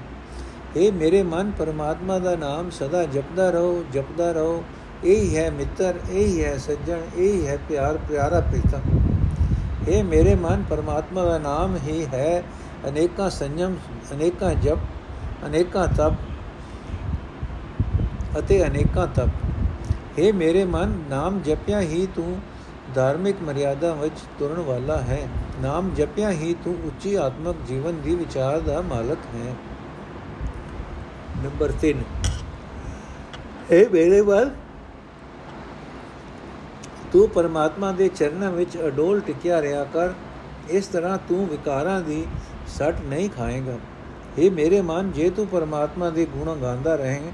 [0.76, 4.64] ਇਹ ਮੇਰੇ ਮਨ ਪਰਮਾਤਮਾ ਦਾ ਨਾਮ ਸਦਾ ਜਪਦਾ ਰਹੋ ਜਪਦਾ ਰਹੋ।
[5.04, 8.82] ਇਹੀ ਹੈ ਮਿੱਤਰ, ਇਹੀ ਹੈ ਸੱਜਣ, ਇਹੀ ਹੈ ਪਿਆਰ, ਪਿਆਰਾ ਪ੍ਰੀਤਮ।
[9.88, 12.44] ਇਹ ਮੇਰੇ ਮਨ ਪਰਮਾਤਮਾ ਦਾ ਨਾਮ ਹੀ ਹੈ।
[12.90, 13.76] ਅਨੇਕਾਂ ਸੰਜਮ
[14.14, 14.78] ਅਨੇਕਾਂ ਜਪ,
[15.46, 16.14] ਅਨੇਕਾਂ ਤਪ
[18.40, 22.38] ਅਤੇ ਅਨੇਕਾਂ ਤਪ। ਇਹ ਮੇਰੇ ਮਨ, ਨਾਮ ਜਪਿਆ ਹੀ ਤੂੰ
[22.96, 25.28] ਧਾਰਮਿਕ ਮਰਿਆਦਾ ਵਿੱਚ ਤੁਰਨ ਵਾਲਾ ਹੈ।
[25.62, 29.54] ਨਾਮ ਜਪਿਆ ਹੀ ਤੂੰ ਉੱਚੀ ਆਤਮਿਕ ਜੀਵਨ ਦੀ ਵਿਚਾਰ ਦਾ ਮਾਲਕ ਹੈ।
[31.44, 32.04] ਨੰਬਰ 3
[33.72, 34.50] ਇਹ ਮੇਰੇ ਵੱਲ
[37.14, 40.14] ਤੂੰ ਪਰਮਾਤਮਾ ਦੇ ਚਰਨਾਂ ਵਿੱਚ ਅਡੋਲ ਟਿਕਿਆ ਰਿਹਾ ਕਰ।
[40.70, 42.26] ਇਸ ਤਰ੍ਹਾਂ ਤੂੰ ਵਿਕਾਰਾਂ ਦੀ
[42.68, 43.78] ਸੱਟ ਨਹੀਂ ਖਾਏਗਾ।
[44.38, 47.32] ਇਹ ਮੇਰੇ ਮਨ, ਜੇ ਤੂੰ ਪਰਮਾਤਮਾ ਦੇ ਗੁਣ ਗਾਉਂਦਾ ਰਹੇ,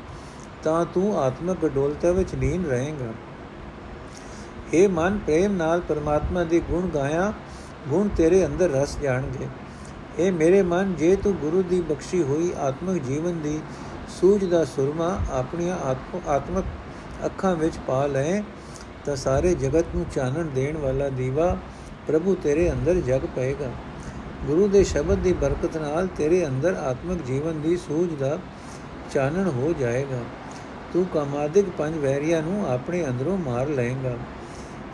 [0.63, 3.13] ਤਾਂ ਤੂੰ ਆਤਮਿਕ ਅਡੋਲਤਾ ਵਿੱਚ ਲੀਨ ਰਹੇਗਾ।
[4.74, 7.34] ਇਹ ਮਨ, ਪ੍ਰੇਮ ਨਾਲ ਪਰਮਾਤਮਾ ਦੇ ਗੁਣ ਗਾਇਆ,
[7.89, 9.48] ਗੁਣ ਤੇਰੇ ਅੰਦਰ ਰਸ ਜਾਣਗੇ।
[10.19, 13.60] ਇਹ ਮੇਰੇ ਮਨ, ਜੇ ਤੂੰ ਗੁਰੂ ਦੀ ਬਖਸ਼ੀ ਹੋਈ ਆਤਮਿਕ ਜੀਵਨ ਦੀ
[14.10, 15.76] ਸੂਝ ਦਾ ਸੁਰਮਾ ਆਪਣੀਆਂ
[16.28, 16.65] ਆਤਮਿਕ
[17.26, 18.41] ਅੱਖਾਂ ਵਿੱਚ ਪਾ ਲਏ
[19.06, 21.56] ਤਾਂ ਸਾਰੇ ਜਗਤ ਨੂੰ ਚਾਨਣ ਦੇਣ ਵਾਲਾ ਦੀਵਾ
[22.08, 23.69] ਪ੍ਰਭੂ ਤੇਰੇ ਅੰਦਰ ਜਗ ਪਏਗਾ।
[24.48, 28.38] ਗੁਰੂ ਦੇ ਸ਼ਬਦ ਦੀ ਬਰਕਤ ਨਾਲ ਤੇਰੇ ਅੰਦਰ ਆਤਮਿਕ ਜੀਵਨ ਦੀ ਸੂਝ ਦਾ
[29.13, 30.19] ਚਾਨਣ ਹੋ ਜਾਏਗਾ।
[30.93, 34.15] ਤੂੰ ਕਾਮਾਦਿਕ ਪੰਜ ਵੈਰੀਆਂ ਨੂੰ ਆਪਣੇ ਅੰਦਰੋਂ ਮਾਰ ਲਏਗਾ।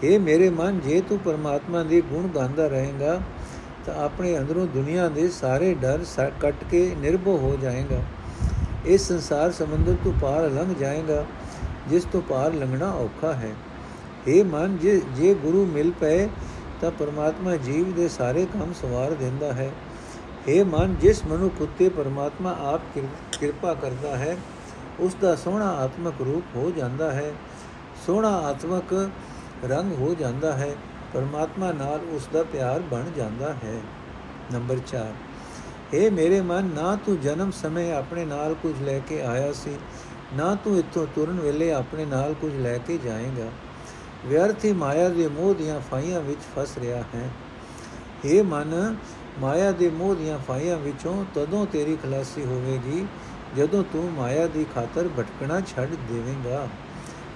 [0.04, 3.20] ਇਹ ਮੇਰੇ ਮਨ, ਜੇ ਤੂੰ ਪਰਮਾਤਮਾ ਦੇ ਗੁਣ ਗਾਉਂਦਾ ਰਹੇਗਾ
[3.86, 6.06] ਤਾਂ ਆਪਣੇ ਅੰਦਰੋਂ ਦੁਨੀਆ ਦੇ ਸਾਰੇ ਡਰ
[6.42, 8.02] ਕੱਟ ਕੇ ਨਿਰਭਉ ਹੋ ਜਾਏਗਾ।
[8.86, 11.26] ਇਸ ਸੰਸਾਰ ਸਮੁੰਦਰ ਤੋਂ ਪਾਰ ਲੰਘ ਜਾਏਗਾ,
[11.90, 13.52] ਜਿਸ ਤੋਂ ਪਾਰ ਲੰਘਣਾ ਔਖਾ ਹੈ।
[14.28, 16.28] ਇਹ ਮਨ, ਜੇ ਜੇ ਗੁਰੂ ਮਿਲ ਪਏ,
[16.82, 19.72] ਤਾਂ ਪਰਮਾਤਮਾ ਜੀਵ ਦੇ ਸਾਰੇ ਕੰਮ ਸਵਾਰ ਦਿੰਦਾ ਹੈ।
[20.48, 22.82] ਇਹ ਮਨ, ਜਿਸ ਮਨੁੱਖ ਉਤੇ ਪਰਮਾਤਮਾ ਆਪ
[23.40, 24.38] ਕਿਰਪਾ ਕਰਦਾ ਹੈ
[25.00, 27.32] ਉਸ ਦਾ ਸੋਹਣਾ ਆਤਮਿਕ ਰੂਪ ਹੋ ਜਾਂਦਾ ਹੈ।
[28.06, 29.10] ਸੋਹਣਾ ਆਤਮਿਕ
[29.66, 30.76] ਰੰਗ ਹੋ ਜਾਂਦਾ ਹੈ,
[31.14, 33.80] ਪਰਮਾਤਮਾ ਨਾਲ ਉਸ ਦਾ ਪਿਆਰ ਬਣ ਜਾਂਦਾ ਹੈ।
[34.54, 35.14] ਨੰਬਰ 4
[35.94, 39.76] ਇਹ ਮੇਰੇ ਮਨ, ਨਾ ਤੂੰ ਜਨਮ ਸਮੇਂ ਆਪਣੇ ਨਾਲ ਕੁਝ ਲੈ ਕੇ ਆਇਆ ਸੀ,
[40.34, 43.50] ਨਾ ਤੂੰ ਇੱਥੋਂ ਤੁਰਨ ਵੇਲੇ ਆਪਣੇ ਨਾਲ ਕੁਝ ਲੈ ਕੇ ਜਾਏਗਾ।
[44.26, 47.30] ਵਿਅਰਥੀ ਮਾਇਆ ਦੇ ਮੋਹ ਦੀਆਂ ਫਾਈਆਂ ਵਿੱਚ ਫਸ ਰਿਹਾ ਹੈ।
[48.26, 48.96] ਇਹ ਮਨ,
[49.40, 53.06] ਮਾਇਆ ਦੇ ਮੋਹ ਦੀਆਂ ਫਾਈਆਂ ਵਿੱਚੋਂ ਤਦੋਂ ਤੇਰੀ ਖਲਾਸੀ ਹੋਵੇਗੀ,
[53.58, 56.68] ਜਦੋਂ ਤੂੰ ਮਾਇਆ ਦੀ ਖਾਤਰ ਭਟਕਣਾ ਛੱਡ ਦੇਵੇਂਗਾ।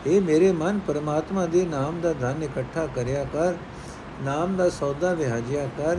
[0.08, 3.54] ਇਹ ਮੇਰੇ ਮਨ, ਪਰਮਾਤਮਾ ਦੇ ਨਾਮ ਦਾ ਧਨ ਇਕੱਠਾ ਕਰਿਆ ਕਰ,
[4.22, 5.98] ਨਾਮ ਦਾ ਸੌਦਾ ਵਿਹਾਜਿਆ ਕਰ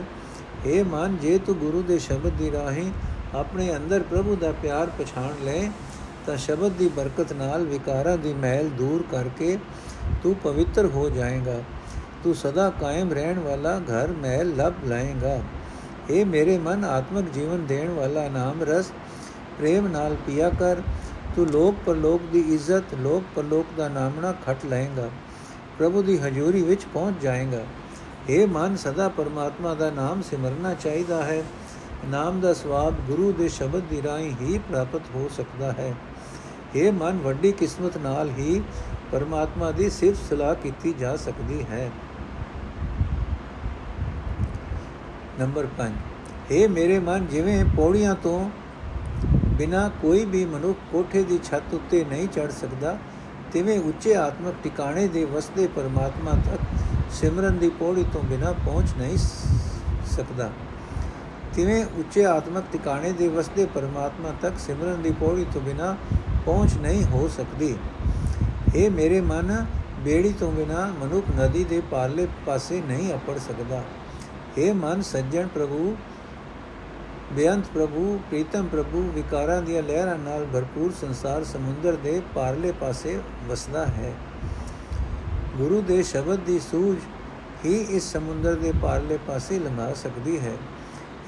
[0.66, 2.90] ਇਹ ਮਨ, ਜੇ ਤੂੰ ਗੁਰੂ ਦੇ ਸ਼ਬਦ ਦੀ ਰਾਹੀਂ
[3.34, 5.70] ਆਪਣੇ ਅੰਦਰ ਪ੍ਰਭੂ ਦਾ ਪਿਆਰ ਪਛਾਣ ਲੈ,
[6.26, 9.58] ਤਾਂ ਸ਼ਬਦ ਦੀ ਬਰਕਤ ਨਾਲ ਵਿਕਾਰਾਂ ਦੀ ਮਹਿਲ ਦੂਰ ਕਰਕੇ
[10.22, 11.62] ਤੂੰ ਪਵਿੱਤਰ ਹੋ ਜਾਏਗਾ।
[12.24, 15.40] ਤੂੰ ਸਦਾ ਕਾਇਮ ਰਹਿਣ ਵਾਲਾ ਘਰ ਮਹਿਲ ਲਭ ਲਾਏਗਾ।
[16.10, 18.92] ਇਹ ਮੇਰੇ ਮਨ, ਆਤਮਿਕ ਜੀਵਨ ਦੇਣ ਵਾਲਾ ਨਾਮ ਰਸ,
[19.58, 20.76] ਪ੍ਰੇਮ ਨਾਲ ਪੀਆ ਕਰ।
[21.36, 25.08] ਤੂੰ ਲੋਕ ਪਰਲੋਕ ਦੀ ਇੱਜ਼ਤ, ਲੋਕ ਪਰਲੋਕ ਦਾ ਨਾਮਣਾ ਖਟ ਲਏਗਾ।
[25.78, 27.64] ਪ੍ਰਭੂ ਦੀ ਹਜ਼ੂਰੀ ਵਿੱਚ ਪਹੁੰਚ ਜਾਏਗਾ।
[28.30, 31.42] ਇਹ ਮਨ, ਸਦਾ ਪਰਮਾਤਮਾ ਦਾ ਨਾਮ ਸਿਮਰਨਾ ਚਾਹੀਦਾ ਹੈ।
[32.10, 35.94] ਨਾਮ ਦਾ ਸਵਾਬ ਗੁਰੂ ਦੇ ਸ਼ਬਦ ਦੀ ਰਾਹੀਂ ਹੀ ਪ੍ਰਾਪਤ ਹੋ ਸਕਦਾ ਹੈ।
[36.74, 38.62] ਇਹ ਮਨ, ਵੱਡੀ ਕਿਸਮਤ ਨਾਲ ਹੀ
[39.12, 41.90] ਪਰਮਾਤਮਾ ਦੀ ਸਿਫਤ ਸਲਾਹ ਕੀਤੀ ਜਾ ਸਕਦੀ ਹੈ।
[45.40, 45.92] ਨੰਬਰ 5
[46.50, 48.50] ਇਹ ਮੇਰੇ ਮਨ, ਜਿਵੇਂ ਪੌੜੀਆਂ ਤੋਂ
[49.58, 52.96] ਬਿਨਾ ਕੋਈ ਵੀ ਮਨੁੱਖ ਕੋਠੇ ਦੀ ਛੱਤ ਉੱਤੇ ਨਹੀਂ ਚੜ ਸਕਦਾ,
[53.52, 56.60] ਤਿਵੇਂ ਉੱਚੇ ਆਤਮਿਕ ਟਿਕਾਣੇ ਦੇ ਵਸਦੇ ਪਰਮਾਤਮਾ ਤੱਕ
[57.12, 59.18] ਸਿਮਰਨ ਦੀ ਪੌੜੀ ਤੋਂ ਬਿਨਾ ਪਹੁੰਚ ਨਹੀਂ
[60.16, 60.50] ਸਕਦਾ।
[61.54, 65.96] ਤਿਵੇਂ ਉੱਚੇ ਆਤਮਿਕ ਟਿਕਾਣੇ ਦੇ ਵਸਦੇ ਪਰਮਾਤਮਾ ਤੱਕ ਸਿਮਰਨ ਦੀ ਪੌੜੀ ਤੋਂ ਬਿਨਾ
[66.46, 67.76] ਪਹੁੰਚ ਨਹੀਂ ਹੋ ਸਕਦੀ।
[68.74, 69.66] ਇਹ ਮੇਰੇ ਮਨ,
[70.00, 73.82] ਬੇੜੀ ਤੋਂ ਬਿਨਾ ਮਨੁੱਖ ਨਦੀ ਦੇ ਪਾਰਲੇ ਪਾਸੇ ਨਹੀਂ ਅਪੜ ਸਕਦਾ।
[74.58, 75.96] ਇਹ ਮਨ, ਸੱਜਣ ਪ੍ਰਭੂ,
[77.32, 83.86] ਬੇਅੰਤ ਪ੍ਰਭੂ, ਪ੍ਰੀਤਮ ਪ੍ਰਭੂ, ਵਿਕਾਰਾਂ ਦੀਆਂ ਲਹਿਰਾਂ ਨਾਲ ਭਰਪੂਰ ਸੰਸਾਰ ਸਮੁੰਦਰ ਦੇ ਪਾਰਲੇ ਪਾਸੇ ਵਸਦਾ
[83.86, 84.12] ਹੈ।
[85.60, 86.96] ਗੁਰੂ ਦੇ ਸ਼ਬਦ ਦੀ ਸੂਝ
[87.64, 90.52] ਹੀ ਇਸ ਸਮੁੰਦਰ ਦੇ ਪਾਰਲੇ ਪਾਸੇ ਲੰਘਾ ਸਕਦੀ ਹੈ।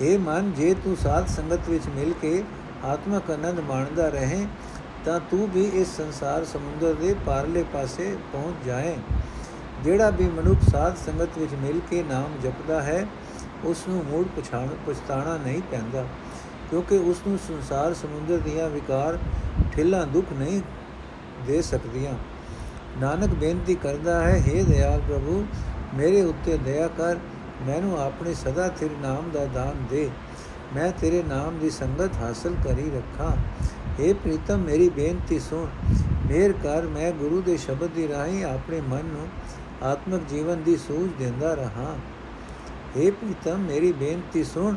[0.00, 2.42] ਇਹ ਮਨ, ਜੇ ਤੂੰ ਸਾਧ ਸੰਗਤ ਵਿੱਚ ਮਿਲ ਕੇ
[2.84, 4.46] ਆਤਮਕ ਆਨੰਦ ਮਾਣਦਾ ਰਹੇ,
[5.04, 8.96] ਤਾਂ ਤੂੰ ਵੀ ਇਸ ਸੰਸਾਰ ਸਮੁੰਦਰ ਦੇ ਪਾਰਲੇ ਪਾਸੇ ਪਹੁੰਚ ਜਾਏ।
[9.84, 13.06] ਜਿਹੜਾ ਵੀ ਮਨੁੱਖ ਸਾਧ ਸੰਗਤ ਵਿੱਚ ਮਿਲ ਕੇ ਨਾਮ ਜਪਦਾ ਹੈ
[13.64, 16.06] ਉਸ ਨੂੰ ਮੂੜ ਪਛਾਣ, ਪਛਤਾਣਾ ਨਹੀਂ ਪੈਂਦਾ,
[16.70, 19.18] ਕਿਉਂਕਿ ਉਸ ਨੂੰ ਸੰਸਾਰ ਸਮੁੰਦਰ ਦੀਆਂ ਵਿਕਾਰ,
[19.72, 20.60] ਠੇਲਾ ਦੁੱਖ ਨਹੀਂ
[21.46, 22.14] ਦੇ ਸਕਦੀਆਂ।
[22.99, 25.43] ਨਾਨਕ ਬੇਨਤੀ ਕਰਦਾ ਹੈ हे ਦਇਆਲ ਪ੍ਰਭੂ
[25.95, 27.17] ਮੇਰੇ ਉੱਤੇ ਦਇਆ ਕਰ
[27.67, 30.09] ਮੈਨੂੰ ਆਪਣੇ ਸਦਾ ਤੇਰੇ ਨਾਮ ਦਾ ਦਾਨ ਦੇ
[30.75, 33.31] ਮੈਂ ਤੇਰੇ ਨਾਮ ਦੀ ਸੰਗਤ ਹਾਸਲ ਕਰੀ ਰੱਖਾਂ
[33.93, 35.67] हे ਪ੍ਰੀਤਮ ਮੇਰੀ ਬੇਨਤੀ ਸੁਣ
[36.27, 39.27] ਮੇਰ ਕਰ ਮੈਂ ਗੁਰੂ ਦੇ ਸ਼ਬਦ ਦੀ ਰਾਹੀਂ ਆਪਣੇ ਮਨ ਨੂੰ
[39.83, 41.95] ਆਤਮਿਕ ਜੀਵਨ ਦੀ ਸੂਝ ਦਿੰਦਾ ਰਹਾ
[42.97, 44.75] हे ਪ੍ਰੀਤਮ ਮੇਰੀ ਬੇਨਤੀ ਸੁਣ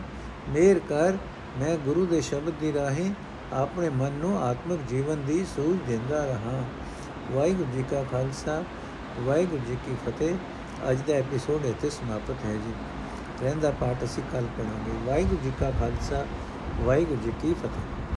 [0.48, 1.16] ਮੇਰ ਕਰ
[1.60, 3.10] ਮੈਂ ਗੁਰੂ ਦੇ ਸ਼ਬਦ ਦੀ ਰਾਹੀਂ
[3.54, 6.62] ਆਪਣੇ ਮਨ ਨੂੰ ਆਤਮਿਕ ਜੀਵਨ ਦੀ ਸੂਝ ਦਿੰਦਾ ਰਹਾ
[7.31, 8.63] ਵਾਹਿਗੁਰੂ ਜੀ ਕਾ ਖਾਲਸਾ,
[9.19, 12.73] ਵਾਹਿਗੁਰੂ ਜੀ ਕੀ ਫਤਿਹ। ਅੱਜ ਦਾ ਐਪੀਸੋਡ ਇੱਥੇ ਸਮਾਪਤ ਹੈ ਜੀ।
[13.41, 16.25] ਰਹਿੰਦਾ ਪਾਠ ਅਸੀਂ ਕੱਲ ਪੜਾਂਗੇ ਵਾਹਿਗੁਰੂ ਜੀ ਕਾ ਖਾਲਸਾ,
[16.81, 17.94] ਵਾਹਿਗੁਰੂ ਜੀ ਕੀ ਫਤਿਹ।